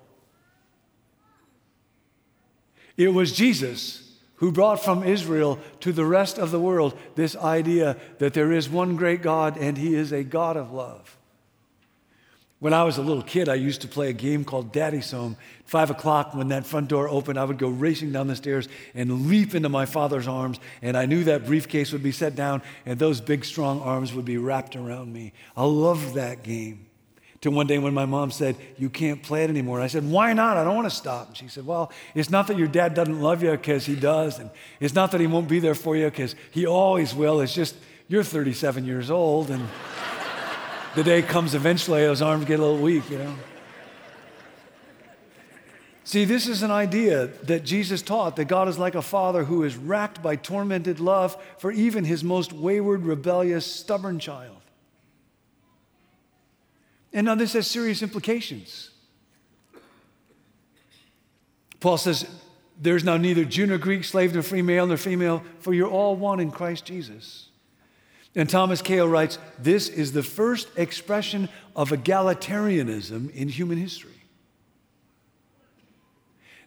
It 3.02 3.16
was 3.16 3.32
Jesus 3.32 4.14
who 4.36 4.52
brought 4.52 4.84
from 4.84 5.04
Israel 5.04 5.58
to 5.80 5.92
the 5.92 6.06
rest 6.06 6.38
of 6.38 6.52
the 6.52 6.60
world 6.60 6.96
this 7.16 7.36
idea 7.36 7.98
that 8.20 8.36
there 8.36 8.52
is 8.52 8.70
one 8.70 8.96
great 8.96 9.24
God 9.24 9.58
and 9.58 9.76
he 9.76 9.96
is 9.96 10.12
a 10.12 10.24
God 10.24 10.56
of 10.56 10.72
love. 10.72 11.18
When 12.60 12.74
I 12.74 12.84
was 12.84 13.00
a 13.00 13.02
little 13.02 13.24
kid, 13.24 13.50
I 13.50 13.56
used 13.56 13.82
to 13.82 13.88
play 13.88 14.10
a 14.10 14.14
game 14.14 14.46
called 14.46 14.72
Daddy's 14.72 15.10
Home. 15.10 15.36
Five 15.66 15.90
o'clock, 15.90 16.36
when 16.36 16.50
that 16.50 16.64
front 16.64 16.90
door 16.90 17.10
opened, 17.10 17.40
I 17.40 17.44
would 17.44 17.58
go 17.58 17.70
racing 17.70 18.12
down 18.12 18.28
the 18.28 18.36
stairs 18.36 18.68
and 18.94 19.26
leap 19.28 19.56
into 19.56 19.68
my 19.68 19.88
father's 19.88 20.28
arms. 20.28 20.60
And 20.84 20.96
I 20.96 21.08
knew 21.08 21.24
that 21.24 21.48
briefcase 21.48 21.92
would 21.92 22.04
be 22.04 22.12
set 22.12 22.36
down 22.36 22.62
and 22.86 23.00
those 23.00 23.20
big, 23.20 23.46
strong 23.46 23.82
arms 23.82 24.14
would 24.14 24.26
be 24.26 24.38
wrapped 24.38 24.76
around 24.76 25.12
me. 25.12 25.34
I 25.58 25.66
loved 25.66 26.14
that 26.14 26.44
game. 26.44 26.86
Till 27.42 27.52
one 27.52 27.66
day 27.66 27.80
when 27.80 27.96
my 27.96 28.06
mom 28.06 28.30
said, 28.30 28.56
You 28.78 28.90
can't 28.90 29.22
play 29.24 29.44
it 29.44 29.50
anymore. 29.50 29.78
And 29.78 29.84
I 29.84 29.88
said, 29.88 30.08
Why 30.08 30.32
not? 30.34 30.58
I 30.58 30.64
don't 30.64 30.76
want 30.76 30.90
to 30.90 30.96
stop. 30.96 31.30
And 31.30 31.38
she 31.38 31.48
said, 31.48 31.66
Well, 31.66 31.92
it's 32.14 32.30
not 32.30 32.48
that 32.48 32.58
your 32.58 32.68
dad 32.68 32.94
doesn't 32.94 33.20
love 33.20 33.42
you 33.42 33.52
because 33.52 33.86
he 33.86 33.96
does. 33.96 34.38
And 34.38 34.52
it's 34.80 34.94
not 34.94 35.12
that 35.12 35.20
he 35.20 35.28
won't 35.28 35.50
be 35.50 35.60
there 35.60 35.76
for 35.76 35.96
you 35.98 36.06
because 36.06 36.36
he 36.52 36.68
always 36.68 37.16
will. 37.16 37.42
It's 37.42 37.54
just 37.54 37.76
you're 38.08 38.24
37 38.24 38.86
years 38.86 39.10
old 39.10 39.50
and 39.50 39.68
the 40.96 41.04
day 41.04 41.22
comes 41.22 41.56
eventually, 41.56 42.02
those 42.02 42.22
arms 42.22 42.46
get 42.46 42.60
a 42.60 42.64
little 42.64 42.82
weak, 42.82 43.10
you 43.10 43.18
know. 43.18 43.34
See, 46.04 46.26
this 46.26 46.48
is 46.48 46.62
an 46.62 46.72
idea 46.72 47.28
that 47.44 47.64
Jesus 47.64 48.02
taught 48.02 48.36
that 48.36 48.46
God 48.46 48.68
is 48.68 48.78
like 48.78 48.96
a 48.96 49.02
father 49.02 49.46
who 49.46 49.64
is 49.64 49.78
racked 49.78 50.22
by 50.22 50.36
tormented 50.36 51.00
love 51.00 51.42
for 51.58 51.72
even 51.72 52.04
his 52.04 52.24
most 52.24 52.52
wayward, 52.52 53.04
rebellious, 53.04 53.66
stubborn 53.66 54.20
child. 54.20 54.61
And 57.14 57.26
now 57.26 57.36
this 57.36 57.54
has 57.54 57.68
serious 57.68 58.02
implications. 58.02 58.90
Paul 61.80 61.98
says, 61.98 62.26
There's 62.80 63.04
now 63.04 63.18
neither 63.18 63.44
Jew 63.44 63.66
nor 63.66 63.78
Greek, 63.78 64.04
slave 64.04 64.34
nor 64.34 64.44
free 64.44 64.62
male 64.62 64.88
nor 64.88 64.98
female, 64.98 65.44
for 65.60 65.74
you're 65.74 65.90
all 65.90 66.16
one 66.16 66.40
in 66.40 66.52
Christ 66.52 66.86
Jesus. 66.86 67.50
And 68.36 68.50
Thomas 68.50 68.82
Cahill 68.82 69.10
writes 69.10 69.38
this 69.60 69.90
is 69.90 70.14
the 70.14 70.24
first 70.24 70.70
expression 70.78 71.50
of 71.76 71.90
egalitarianism 71.90 73.30
in 73.32 73.50
human 73.50 73.78
history. 73.78 74.21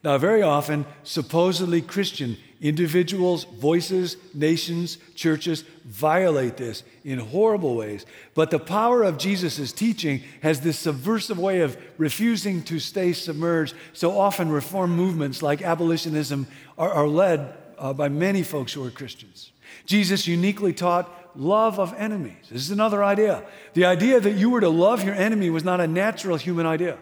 Now, 0.04 0.18
very 0.18 0.42
often, 0.42 0.84
supposedly 1.02 1.80
Christian 1.80 2.36
individuals, 2.60 3.44
voices, 3.44 4.18
nations, 4.34 4.98
churches 5.14 5.62
violate 5.84 6.58
this 6.58 6.82
in 7.04 7.18
horrible 7.18 7.74
ways. 7.74 8.04
But 8.34 8.50
the 8.50 8.58
power 8.58 9.02
of 9.02 9.16
Jesus' 9.16 9.72
teaching 9.72 10.22
has 10.42 10.60
this 10.60 10.78
subversive 10.78 11.38
way 11.38 11.60
of 11.60 11.78
refusing 11.96 12.62
to 12.64 12.78
stay 12.78 13.14
submerged. 13.14 13.74
So 13.94 14.18
often, 14.18 14.50
reform 14.50 14.94
movements 14.94 15.42
like 15.42 15.62
abolitionism 15.62 16.48
are, 16.76 16.90
are 16.90 17.08
led 17.08 17.54
uh, 17.78 17.94
by 17.94 18.10
many 18.10 18.42
folks 18.42 18.74
who 18.74 18.84
are 18.84 18.90
Christians. 18.90 19.52
Jesus 19.86 20.26
uniquely 20.26 20.74
taught 20.74 21.10
love 21.34 21.80
of 21.80 21.94
enemies. 21.94 22.48
This 22.50 22.62
is 22.62 22.70
another 22.70 23.02
idea. 23.02 23.42
The 23.72 23.86
idea 23.86 24.20
that 24.20 24.32
you 24.32 24.50
were 24.50 24.60
to 24.60 24.68
love 24.68 25.02
your 25.02 25.14
enemy 25.14 25.48
was 25.48 25.64
not 25.64 25.80
a 25.80 25.86
natural 25.86 26.36
human 26.36 26.66
idea. 26.66 26.98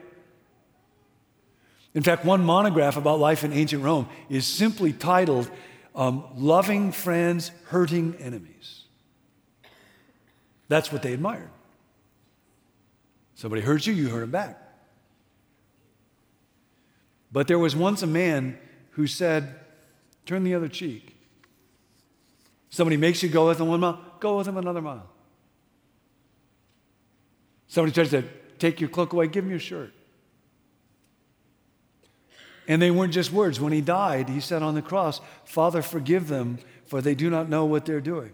In 1.94 2.02
fact, 2.02 2.24
one 2.24 2.44
monograph 2.44 2.96
about 2.96 3.18
life 3.18 3.44
in 3.44 3.52
ancient 3.52 3.83
Rome 3.83 4.09
is 4.31 4.46
simply 4.46 4.92
titled 4.92 5.50
um, 5.94 6.24
Loving 6.37 6.90
Friends, 6.92 7.50
Hurting 7.66 8.16
Enemies. 8.16 8.85
That's 10.68 10.90
what 10.90 11.02
they 11.02 11.12
admired. 11.12 11.50
Somebody 13.35 13.61
hurts 13.62 13.87
you, 13.87 13.92
you 13.92 14.09
hurt 14.09 14.20
them 14.20 14.31
back. 14.31 14.59
But 17.31 17.46
there 17.48 17.59
was 17.59 17.74
once 17.74 18.02
a 18.02 18.07
man 18.07 18.59
who 18.92 19.07
said, 19.07 19.59
Turn 20.24 20.44
the 20.44 20.55
other 20.55 20.68
cheek. 20.68 21.16
Somebody 22.70 22.96
makes 22.96 23.22
you 23.22 23.28
go 23.28 23.48
with 23.48 23.59
them 23.59 23.68
one 23.68 23.81
mile, 23.81 24.00
go 24.20 24.37
with 24.38 24.46
them 24.46 24.57
another 24.57 24.81
mile. 24.81 25.09
Somebody 27.66 27.92
tries 27.92 28.11
to 28.11 28.22
take 28.59 28.81
your 28.81 28.88
cloak 28.88 29.12
away, 29.12 29.26
give 29.26 29.44
him 29.44 29.50
your 29.50 29.59
shirt. 29.59 29.92
And 32.68 32.81
they 32.81 32.90
weren't 32.90 33.12
just 33.12 33.33
words. 33.33 33.61
When 33.61 33.72
he 33.72 33.81
died, 33.81 34.29
he 34.29 34.40
said 34.40 34.62
on 34.62 34.75
the 34.75 34.83
cross, 34.83 35.20
Father, 35.44 35.83
forgive 35.83 36.29
them, 36.29 36.59
for 36.87 37.01
they 37.01 37.14
do 37.14 37.29
not 37.29 37.48
know 37.48 37.64
what 37.64 37.85
they're 37.87 38.01
doing. 38.01 38.33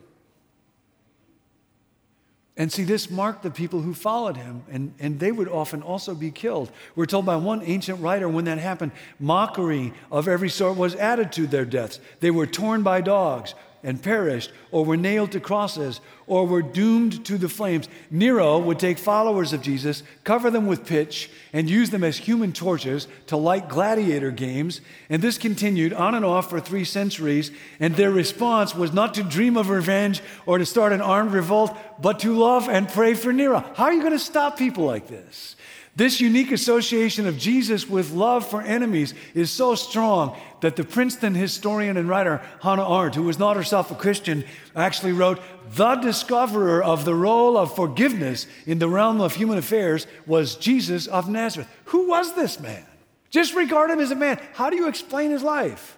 And 2.59 2.73
see, 2.73 2.83
this 2.83 3.09
marked 3.09 3.45
the 3.45 3.53
people 3.53 3.83
who 3.83 3.95
followed 3.95 4.37
him, 4.37 4.65
and, 4.69 4.93
and 4.99 5.21
they 5.21 5.31
would 5.31 5.49
often 5.49 5.81
also 5.81 6.13
be 6.13 6.33
killed. 6.33 6.73
We're 6.97 7.07
told 7.07 7.25
by 7.25 7.37
one 7.37 7.63
ancient 7.63 8.01
writer 8.01 8.29
when 8.29 8.47
that 8.47 8.59
happened 8.59 8.91
mockery 9.21 9.93
of 10.11 10.27
every 10.27 10.49
sort 10.49 10.77
was 10.77 10.97
added 10.97 11.31
to 11.35 11.47
their 11.47 11.65
deaths. 11.65 12.01
They 12.19 12.33
were 12.33 12.49
torn 12.49 12.83
by 12.83 13.01
dogs, 13.01 13.55
and 13.83 14.03
perished, 14.03 14.51
or 14.71 14.85
were 14.85 14.97
nailed 14.97 15.33
to 15.33 15.41
crosses, 15.41 16.01
or 16.27 16.47
were 16.47 16.63
doomed 16.63 17.25
to 17.25 17.39
the 17.39 17.49
flames. 17.49 17.89
Nero 18.11 18.59
would 18.59 18.79
take 18.79 18.99
followers 18.99 19.53
of 19.53 19.63
Jesus, 19.63 20.03
cover 20.25 20.51
them 20.51 20.67
with 20.67 20.87
pitch, 20.87 21.31
and 21.53 21.71
use 21.71 21.91
them 21.91 22.05
as 22.05 22.19
human 22.19 22.53
torches 22.53 23.09
to 23.27 23.37
light 23.37 23.69
gladiator 23.69 24.31
games. 24.31 24.81
And 25.09 25.23
this 25.23 25.39
continued 25.39 25.93
on 25.93 26.15
and 26.15 26.25
off 26.25 26.51
for 26.51 26.61
three 26.61 26.85
centuries. 26.85 27.51
And 27.81 27.95
their 27.95 28.11
response 28.11 28.75
was 28.75 28.93
not 28.93 29.15
to 29.15 29.23
dream 29.23 29.57
of 29.57 29.71
revenge 29.71 30.23
or 30.45 30.59
to 30.59 30.67
start 30.67 30.93
an 30.93 31.01
armed 31.01 31.33
revolt, 31.33 31.77
but 32.01 32.21
to 32.21 32.37
love 32.37 32.69
and 32.69 32.89
pray 32.89 33.15
for 33.15 33.33
Nero. 33.33 33.61
How 33.75 33.85
are 33.85 33.93
you 33.93 34.01
going 34.01 34.13
to 34.13 34.19
stop 34.19 34.59
people 34.59 34.85
like 34.85 35.09
this? 35.09 35.57
This 35.99 36.21
unique 36.21 36.53
association 36.53 37.27
of 37.27 37.39
Jesus 37.39 37.89
with 37.89 38.13
love 38.13 38.49
for 38.49 38.63
enemies 38.63 39.15
is 39.35 39.51
so 39.51 39.75
strong 39.75 40.39
that 40.61 40.77
the 40.77 40.85
Princeton 40.85 41.35
historian 41.35 41.97
and 41.97 42.09
writer 42.09 42.41
Hannah 42.63 42.89
Arendt, 42.89 43.17
who 43.17 43.25
was 43.25 43.41
not 43.41 43.57
herself 43.57 43.91
a 43.91 43.97
Christian, 43.97 44.45
actually 44.77 45.11
wrote 45.11 45.41
The 45.75 45.97
discoverer 45.97 46.81
of 46.85 47.05
the 47.05 47.17
role 47.17 47.59
of 47.59 47.75
forgiveness 47.75 48.47
in 48.65 48.79
the 48.79 48.89
realm 48.89 49.21
of 49.21 49.35
human 49.35 49.59
affairs 49.59 50.07
was 50.25 50.55
Jesus 50.55 51.09
of 51.09 51.29
Nazareth. 51.29 51.69
Who 51.87 52.07
was 52.07 52.33
this 52.37 52.61
man? 52.61 52.87
Just 53.31 53.57
regard 53.57 53.91
him 53.91 53.99
as 53.99 54.13
a 54.13 54.15
man. 54.15 54.41
How 54.53 54.71
do 54.71 54.77
you 54.77 54.87
explain 54.87 55.33
his 55.33 55.43
life? 55.43 55.98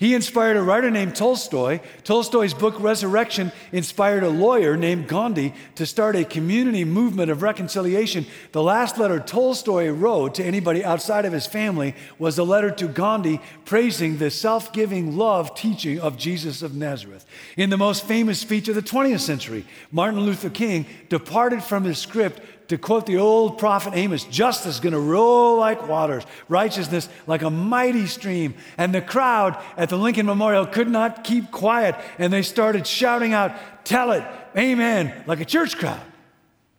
He 0.00 0.14
inspired 0.14 0.56
a 0.56 0.62
writer 0.62 0.90
named 0.90 1.14
Tolstoy. 1.14 1.80
Tolstoy's 2.04 2.54
book 2.54 2.74
Resurrection 2.80 3.52
inspired 3.70 4.22
a 4.22 4.30
lawyer 4.30 4.74
named 4.74 5.08
Gandhi 5.08 5.52
to 5.74 5.84
start 5.84 6.16
a 6.16 6.24
community 6.24 6.86
movement 6.86 7.30
of 7.30 7.42
reconciliation. 7.42 8.24
The 8.52 8.62
last 8.62 8.96
letter 8.96 9.20
Tolstoy 9.20 9.90
wrote 9.90 10.36
to 10.36 10.42
anybody 10.42 10.82
outside 10.82 11.26
of 11.26 11.34
his 11.34 11.46
family 11.46 11.94
was 12.18 12.38
a 12.38 12.44
letter 12.44 12.70
to 12.70 12.88
Gandhi 12.88 13.42
praising 13.66 14.16
the 14.16 14.30
self 14.30 14.72
giving 14.72 15.18
love 15.18 15.54
teaching 15.54 16.00
of 16.00 16.16
Jesus 16.16 16.62
of 16.62 16.74
Nazareth. 16.74 17.26
In 17.58 17.68
the 17.68 17.76
most 17.76 18.06
famous 18.06 18.40
speech 18.40 18.68
of 18.68 18.76
the 18.76 18.80
20th 18.80 19.20
century, 19.20 19.66
Martin 19.92 20.20
Luther 20.20 20.48
King 20.48 20.86
departed 21.10 21.62
from 21.62 21.84
his 21.84 21.98
script 21.98 22.40
to 22.70 22.78
quote 22.78 23.04
the 23.04 23.16
old 23.16 23.58
prophet 23.58 23.94
Amos, 23.96 24.22
justice 24.22 24.74
is 24.74 24.80
going 24.80 24.92
to 24.92 25.00
roll 25.00 25.58
like 25.58 25.88
waters, 25.88 26.24
righteousness 26.48 27.08
like 27.26 27.42
a 27.42 27.50
mighty 27.50 28.06
stream. 28.06 28.54
And 28.78 28.94
the 28.94 29.02
crowd 29.02 29.60
at 29.76 29.88
the 29.88 29.96
Lincoln 29.96 30.24
Memorial 30.26 30.66
could 30.66 30.88
not 30.88 31.24
keep 31.24 31.50
quiet, 31.50 31.96
and 32.16 32.32
they 32.32 32.42
started 32.42 32.86
shouting 32.86 33.32
out, 33.32 33.52
Tell 33.84 34.12
it, 34.12 34.22
amen, 34.56 35.24
like 35.26 35.40
a 35.40 35.44
church 35.44 35.78
crowd. 35.78 36.00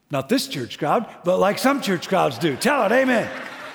Not 0.09 0.29
this 0.29 0.47
church 0.47 0.79
crowd, 0.79 1.07
but 1.25 1.39
like 1.39 1.59
some 1.59 1.81
church 1.81 2.07
crowds 2.07 2.37
do. 2.37 2.55
Tell 2.55 2.85
it, 2.85 2.93
amen. 2.93 3.29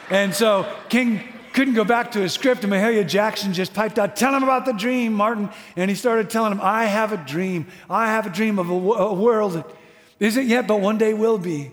And 0.09 0.35
so 0.35 0.67
King 0.89 1.21
couldn't 1.53 1.75
go 1.75 1.85
back 1.85 2.12
to 2.12 2.21
his 2.21 2.33
script, 2.33 2.64
and 2.64 2.73
Mahalia 2.73 3.07
Jackson 3.07 3.53
just 3.53 3.75
piped 3.75 3.99
out, 3.99 4.17
Tell 4.17 4.35
him 4.35 4.43
about 4.43 4.64
the 4.64 4.73
dream, 4.73 5.12
Martin. 5.12 5.51
And 5.77 5.91
he 5.91 5.95
started 5.95 6.31
telling 6.31 6.53
him, 6.53 6.61
I 6.62 6.87
have 6.87 7.12
a 7.12 7.19
dream. 7.19 7.67
I 7.91 8.07
have 8.07 8.27
a 8.27 8.31
dream 8.31 8.59
of 8.59 8.71
a, 8.71 8.75
a 8.75 9.12
world 9.12 9.53
that 9.53 9.71
isn't 10.19 10.47
yet, 10.47 10.67
but 10.67 10.81
one 10.81 10.97
day 10.97 11.12
will 11.12 11.37
be 11.37 11.73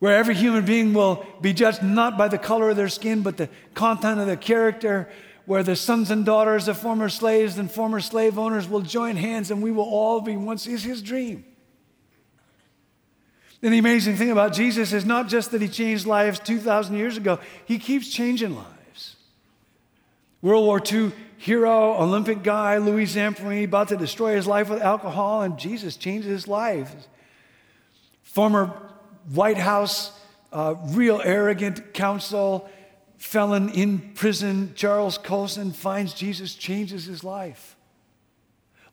where 0.00 0.16
every 0.16 0.34
human 0.34 0.64
being 0.64 0.92
will 0.92 1.24
be 1.40 1.52
judged 1.52 1.82
not 1.82 2.18
by 2.18 2.26
the 2.26 2.38
color 2.38 2.70
of 2.70 2.76
their 2.76 2.88
skin, 2.88 3.22
but 3.22 3.36
the 3.36 3.48
content 3.74 4.18
of 4.18 4.26
their 4.26 4.36
character, 4.36 5.08
where 5.44 5.62
the 5.62 5.76
sons 5.76 6.10
and 6.10 6.24
daughters 6.24 6.68
of 6.68 6.78
former 6.78 7.08
slaves 7.08 7.58
and 7.58 7.70
former 7.70 8.00
slave 8.00 8.38
owners 8.38 8.68
will 8.68 8.80
join 8.80 9.16
hands 9.16 9.50
and 9.50 9.62
we 9.62 9.70
will 9.70 9.84
all 9.84 10.20
be 10.20 10.36
one. 10.36 10.56
Is 10.56 10.82
his 10.82 11.02
dream. 11.02 11.44
And 13.62 13.74
the 13.74 13.78
amazing 13.78 14.16
thing 14.16 14.30
about 14.30 14.54
Jesus 14.54 14.94
is 14.94 15.04
not 15.04 15.28
just 15.28 15.50
that 15.50 15.60
he 15.60 15.68
changed 15.68 16.06
lives 16.06 16.40
2,000 16.40 16.96
years 16.96 17.18
ago, 17.18 17.38
he 17.66 17.78
keeps 17.78 18.08
changing 18.08 18.56
lives. 18.56 19.16
World 20.40 20.64
War 20.64 20.80
II 20.80 21.12
hero, 21.36 21.94
Olympic 22.00 22.42
guy, 22.42 22.78
Louis 22.78 23.06
Zamperini, 23.06 23.64
about 23.64 23.88
to 23.88 23.96
destroy 23.96 24.34
his 24.34 24.46
life 24.46 24.70
with 24.70 24.80
alcohol, 24.80 25.42
and 25.42 25.58
Jesus 25.58 25.96
changed 25.96 26.26
his 26.26 26.46
life. 26.48 26.94
Former 28.22 28.89
White 29.32 29.58
House, 29.58 30.12
uh, 30.52 30.74
real 30.86 31.20
arrogant 31.24 31.94
counsel, 31.94 32.68
felon 33.18 33.68
in 33.70 33.98
prison, 34.14 34.72
Charles 34.74 35.18
Colson 35.18 35.72
finds 35.72 36.14
Jesus 36.14 36.54
changes 36.54 37.04
his 37.04 37.22
life. 37.22 37.76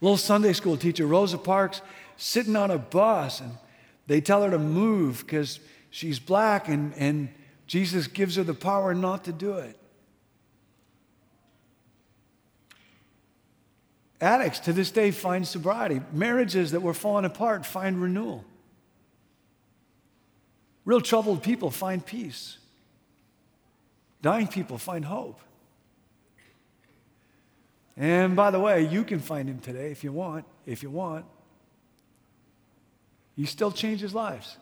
Little 0.01 0.17
Sunday 0.17 0.53
school 0.53 0.77
teacher, 0.77 1.07
Rosa 1.07 1.37
Parks, 1.37 1.81
sitting 2.17 2.55
on 2.55 2.69
a 2.71 2.77
bus 2.77 3.39
and 3.39 3.51
they 4.07 4.21
tell 4.21 4.43
her 4.43 4.49
to 4.49 4.59
move 4.59 5.19
because 5.25 5.59
she's 5.89 6.17
black, 6.17 6.69
and, 6.69 6.93
and 6.95 7.29
Jesus 7.67 8.07
gives 8.07 8.37
her 8.37 8.43
the 8.43 8.53
power 8.53 8.93
not 8.93 9.25
to 9.25 9.33
do 9.33 9.53
it. 9.53 9.77
Addicts 14.19 14.59
to 14.61 14.73
this 14.73 14.89
day 14.89 15.11
find 15.11 15.47
sobriety. 15.47 16.01
Marriages 16.11 16.71
that 16.71 16.81
were 16.81 16.93
falling 16.93 17.25
apart 17.25 17.65
find 17.65 18.01
renewal. 18.01 18.43
Real 20.87 21.01
troubled 21.01 21.43
people 21.43 21.69
find 21.69 22.03
peace. 22.03 22.57
Dying 24.21 24.47
people 24.47 24.77
find 24.77 25.03
hope. 25.03 25.41
And 27.97 28.37
by 28.37 28.51
the 28.51 28.59
way, 28.61 28.87
you 28.87 29.03
can 29.03 29.19
find 29.19 29.49
him 29.49 29.59
today 29.59 29.91
if 29.91 30.05
you 30.05 30.13
want, 30.13 30.45
if 30.65 30.83
you 30.83 30.89
want. 30.89 31.25
He 33.35 33.45
still 33.45 33.69
changes 33.69 34.15
lives. 34.15 34.55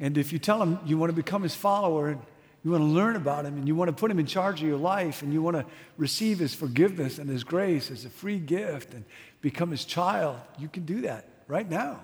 And 0.00 0.16
if 0.16 0.32
you 0.32 0.38
tell 0.38 0.62
him 0.62 0.78
you 0.86 0.96
want 0.96 1.10
to 1.10 1.16
become 1.16 1.42
his 1.42 1.54
follower 1.54 2.08
and 2.08 2.22
you 2.64 2.70
want 2.70 2.84
to 2.84 2.88
learn 2.88 3.16
about 3.16 3.44
him 3.44 3.58
and 3.58 3.68
you 3.68 3.74
want 3.74 3.90
to 3.90 3.92
put 3.94 4.10
him 4.10 4.18
in 4.18 4.24
charge 4.24 4.62
of 4.62 4.66
your 4.66 4.78
life 4.78 5.20
and 5.20 5.30
you 5.30 5.42
want 5.42 5.58
to 5.58 5.66
receive 5.98 6.38
his 6.38 6.54
forgiveness 6.54 7.18
and 7.18 7.28
his 7.28 7.44
grace 7.44 7.90
as 7.90 8.06
a 8.06 8.10
free 8.10 8.38
gift 8.38 8.94
and 8.94 9.04
become 9.42 9.70
his 9.70 9.84
child, 9.84 10.38
you 10.58 10.68
can 10.68 10.86
do 10.86 11.02
that 11.02 11.28
right 11.48 11.68
now. 11.68 12.00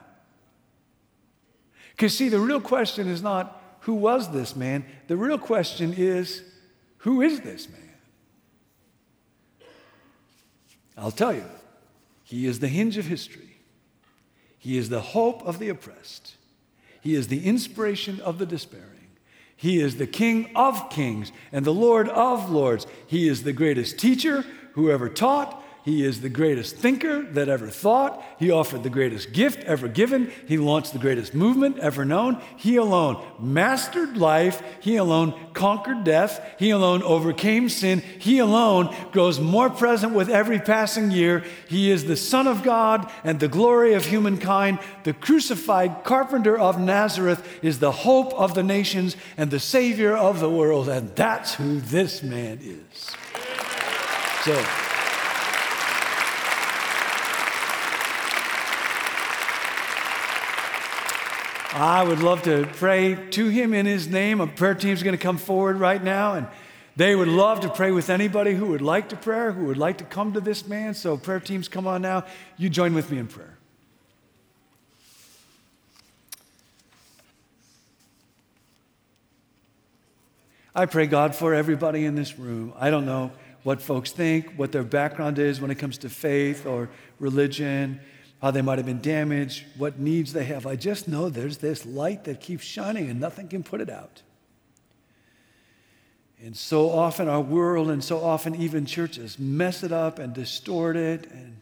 Because, 1.92 2.16
see, 2.16 2.28
the 2.28 2.40
real 2.40 2.60
question 2.60 3.08
is 3.08 3.22
not 3.22 3.60
who 3.80 3.94
was 3.94 4.32
this 4.32 4.56
man, 4.56 4.84
the 5.08 5.16
real 5.16 5.38
question 5.38 5.94
is 5.96 6.42
who 6.98 7.20
is 7.22 7.40
this 7.40 7.68
man? 7.68 7.80
I'll 10.96 11.10
tell 11.10 11.34
you, 11.34 11.44
he 12.22 12.46
is 12.46 12.60
the 12.60 12.68
hinge 12.68 12.96
of 12.96 13.06
history. 13.06 13.56
He 14.58 14.78
is 14.78 14.88
the 14.88 15.00
hope 15.00 15.42
of 15.42 15.58
the 15.58 15.68
oppressed. 15.68 16.36
He 17.00 17.14
is 17.14 17.28
the 17.28 17.44
inspiration 17.44 18.20
of 18.20 18.38
the 18.38 18.46
despairing. 18.46 18.88
He 19.56 19.80
is 19.80 19.96
the 19.96 20.06
King 20.06 20.50
of 20.54 20.90
kings 20.90 21.32
and 21.50 21.64
the 21.64 21.74
Lord 21.74 22.08
of 22.08 22.50
lords. 22.50 22.86
He 23.06 23.28
is 23.28 23.42
the 23.42 23.52
greatest 23.52 23.98
teacher 23.98 24.44
who 24.72 24.90
ever 24.90 25.08
taught. 25.08 25.61
He 25.84 26.04
is 26.04 26.20
the 26.20 26.28
greatest 26.28 26.76
thinker 26.76 27.22
that 27.32 27.48
ever 27.48 27.68
thought. 27.68 28.22
He 28.38 28.52
offered 28.52 28.84
the 28.84 28.90
greatest 28.90 29.32
gift 29.32 29.64
ever 29.64 29.88
given. 29.88 30.30
He 30.46 30.56
launched 30.56 30.92
the 30.92 31.00
greatest 31.00 31.34
movement 31.34 31.78
ever 31.80 32.04
known. 32.04 32.40
He 32.56 32.76
alone 32.76 33.24
mastered 33.40 34.16
life. 34.16 34.62
He 34.80 34.94
alone 34.94 35.34
conquered 35.54 36.04
death. 36.04 36.40
He 36.56 36.70
alone 36.70 37.02
overcame 37.02 37.68
sin. 37.68 37.98
He 37.98 38.38
alone 38.38 38.94
grows 39.10 39.40
more 39.40 39.70
present 39.70 40.14
with 40.14 40.28
every 40.28 40.60
passing 40.60 41.10
year. 41.10 41.42
He 41.68 41.90
is 41.90 42.04
the 42.04 42.16
Son 42.16 42.46
of 42.46 42.62
God 42.62 43.10
and 43.24 43.40
the 43.40 43.48
glory 43.48 43.94
of 43.94 44.06
humankind. 44.06 44.78
The 45.02 45.14
crucified 45.14 46.04
carpenter 46.04 46.56
of 46.56 46.78
Nazareth 46.78 47.44
is 47.60 47.80
the 47.80 47.92
hope 47.92 48.32
of 48.34 48.54
the 48.54 48.62
nations 48.62 49.16
and 49.36 49.50
the 49.50 49.58
Savior 49.58 50.16
of 50.16 50.38
the 50.38 50.50
world. 50.50 50.88
And 50.88 51.14
that's 51.16 51.54
who 51.54 51.80
this 51.80 52.22
man 52.22 52.60
is. 52.62 53.10
So, 54.44 54.64
I 61.74 62.04
would 62.04 62.20
love 62.20 62.42
to 62.42 62.68
pray 62.74 63.14
to 63.30 63.48
him 63.48 63.72
in 63.72 63.86
his 63.86 64.06
name. 64.06 64.42
A 64.42 64.46
prayer 64.46 64.74
team 64.74 64.92
is 64.92 65.02
going 65.02 65.16
to 65.16 65.22
come 65.22 65.38
forward 65.38 65.78
right 65.78 66.02
now, 66.02 66.34
and 66.34 66.46
they 66.96 67.16
would 67.16 67.28
love 67.28 67.60
to 67.60 67.70
pray 67.70 67.92
with 67.92 68.10
anybody 68.10 68.54
who 68.54 68.66
would 68.66 68.82
like 68.82 69.08
to 69.08 69.16
pray, 69.16 69.50
who 69.54 69.64
would 69.64 69.78
like 69.78 69.96
to 69.98 70.04
come 70.04 70.34
to 70.34 70.40
this 70.40 70.66
man. 70.66 70.92
So, 70.92 71.16
prayer 71.16 71.40
teams, 71.40 71.68
come 71.68 71.86
on 71.86 72.02
now. 72.02 72.26
You 72.58 72.68
join 72.68 72.92
with 72.92 73.10
me 73.10 73.16
in 73.16 73.26
prayer. 73.26 73.56
I 80.74 80.84
pray, 80.84 81.06
God, 81.06 81.34
for 81.34 81.54
everybody 81.54 82.04
in 82.04 82.16
this 82.16 82.38
room. 82.38 82.74
I 82.78 82.90
don't 82.90 83.06
know 83.06 83.32
what 83.62 83.80
folks 83.80 84.12
think, 84.12 84.52
what 84.56 84.72
their 84.72 84.82
background 84.82 85.38
is 85.38 85.58
when 85.58 85.70
it 85.70 85.76
comes 85.76 85.96
to 85.98 86.10
faith 86.10 86.66
or 86.66 86.90
religion 87.18 88.00
how 88.42 88.50
they 88.50 88.60
might 88.60 88.76
have 88.76 88.86
been 88.86 89.00
damaged, 89.00 89.64
what 89.78 90.00
needs 90.00 90.32
they 90.32 90.42
have. 90.44 90.66
I 90.66 90.74
just 90.74 91.06
know 91.06 91.28
there's 91.28 91.58
this 91.58 91.86
light 91.86 92.24
that 92.24 92.40
keeps 92.40 92.64
shining 92.64 93.08
and 93.08 93.20
nothing 93.20 93.46
can 93.46 93.62
put 93.62 93.80
it 93.80 93.88
out. 93.88 94.22
And 96.42 96.56
so 96.56 96.90
often 96.90 97.28
our 97.28 97.40
world 97.40 97.88
and 97.88 98.02
so 98.02 98.18
often 98.18 98.56
even 98.56 98.84
churches 98.84 99.38
mess 99.38 99.84
it 99.84 99.92
up 99.92 100.18
and 100.18 100.34
distort 100.34 100.96
it 100.96 101.30
and 101.30 101.56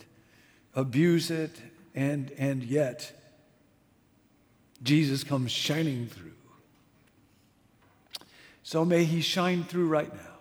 abuse 0.74 1.30
it, 1.30 1.60
and, 1.94 2.32
and 2.38 2.62
yet 2.64 3.12
Jesus 4.82 5.22
comes 5.22 5.52
shining 5.52 6.06
through. 6.06 6.30
So 8.62 8.86
may 8.86 9.04
he 9.04 9.20
shine 9.20 9.64
through 9.64 9.88
right 9.88 10.14
now 10.14 10.38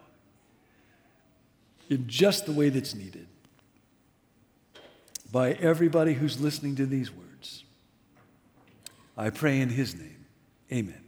in 1.89 2.07
just 2.07 2.45
the 2.45 2.53
way 2.53 2.69
that's 2.69 2.95
needed 2.95 3.27
by 5.31 5.51
everybody 5.53 6.13
who's 6.13 6.39
listening 6.39 6.75
to 6.75 6.85
these 6.85 7.11
words. 7.11 7.63
I 9.17 9.29
pray 9.29 9.59
in 9.59 9.69
his 9.69 9.95
name. 9.95 10.25
Amen. 10.71 11.01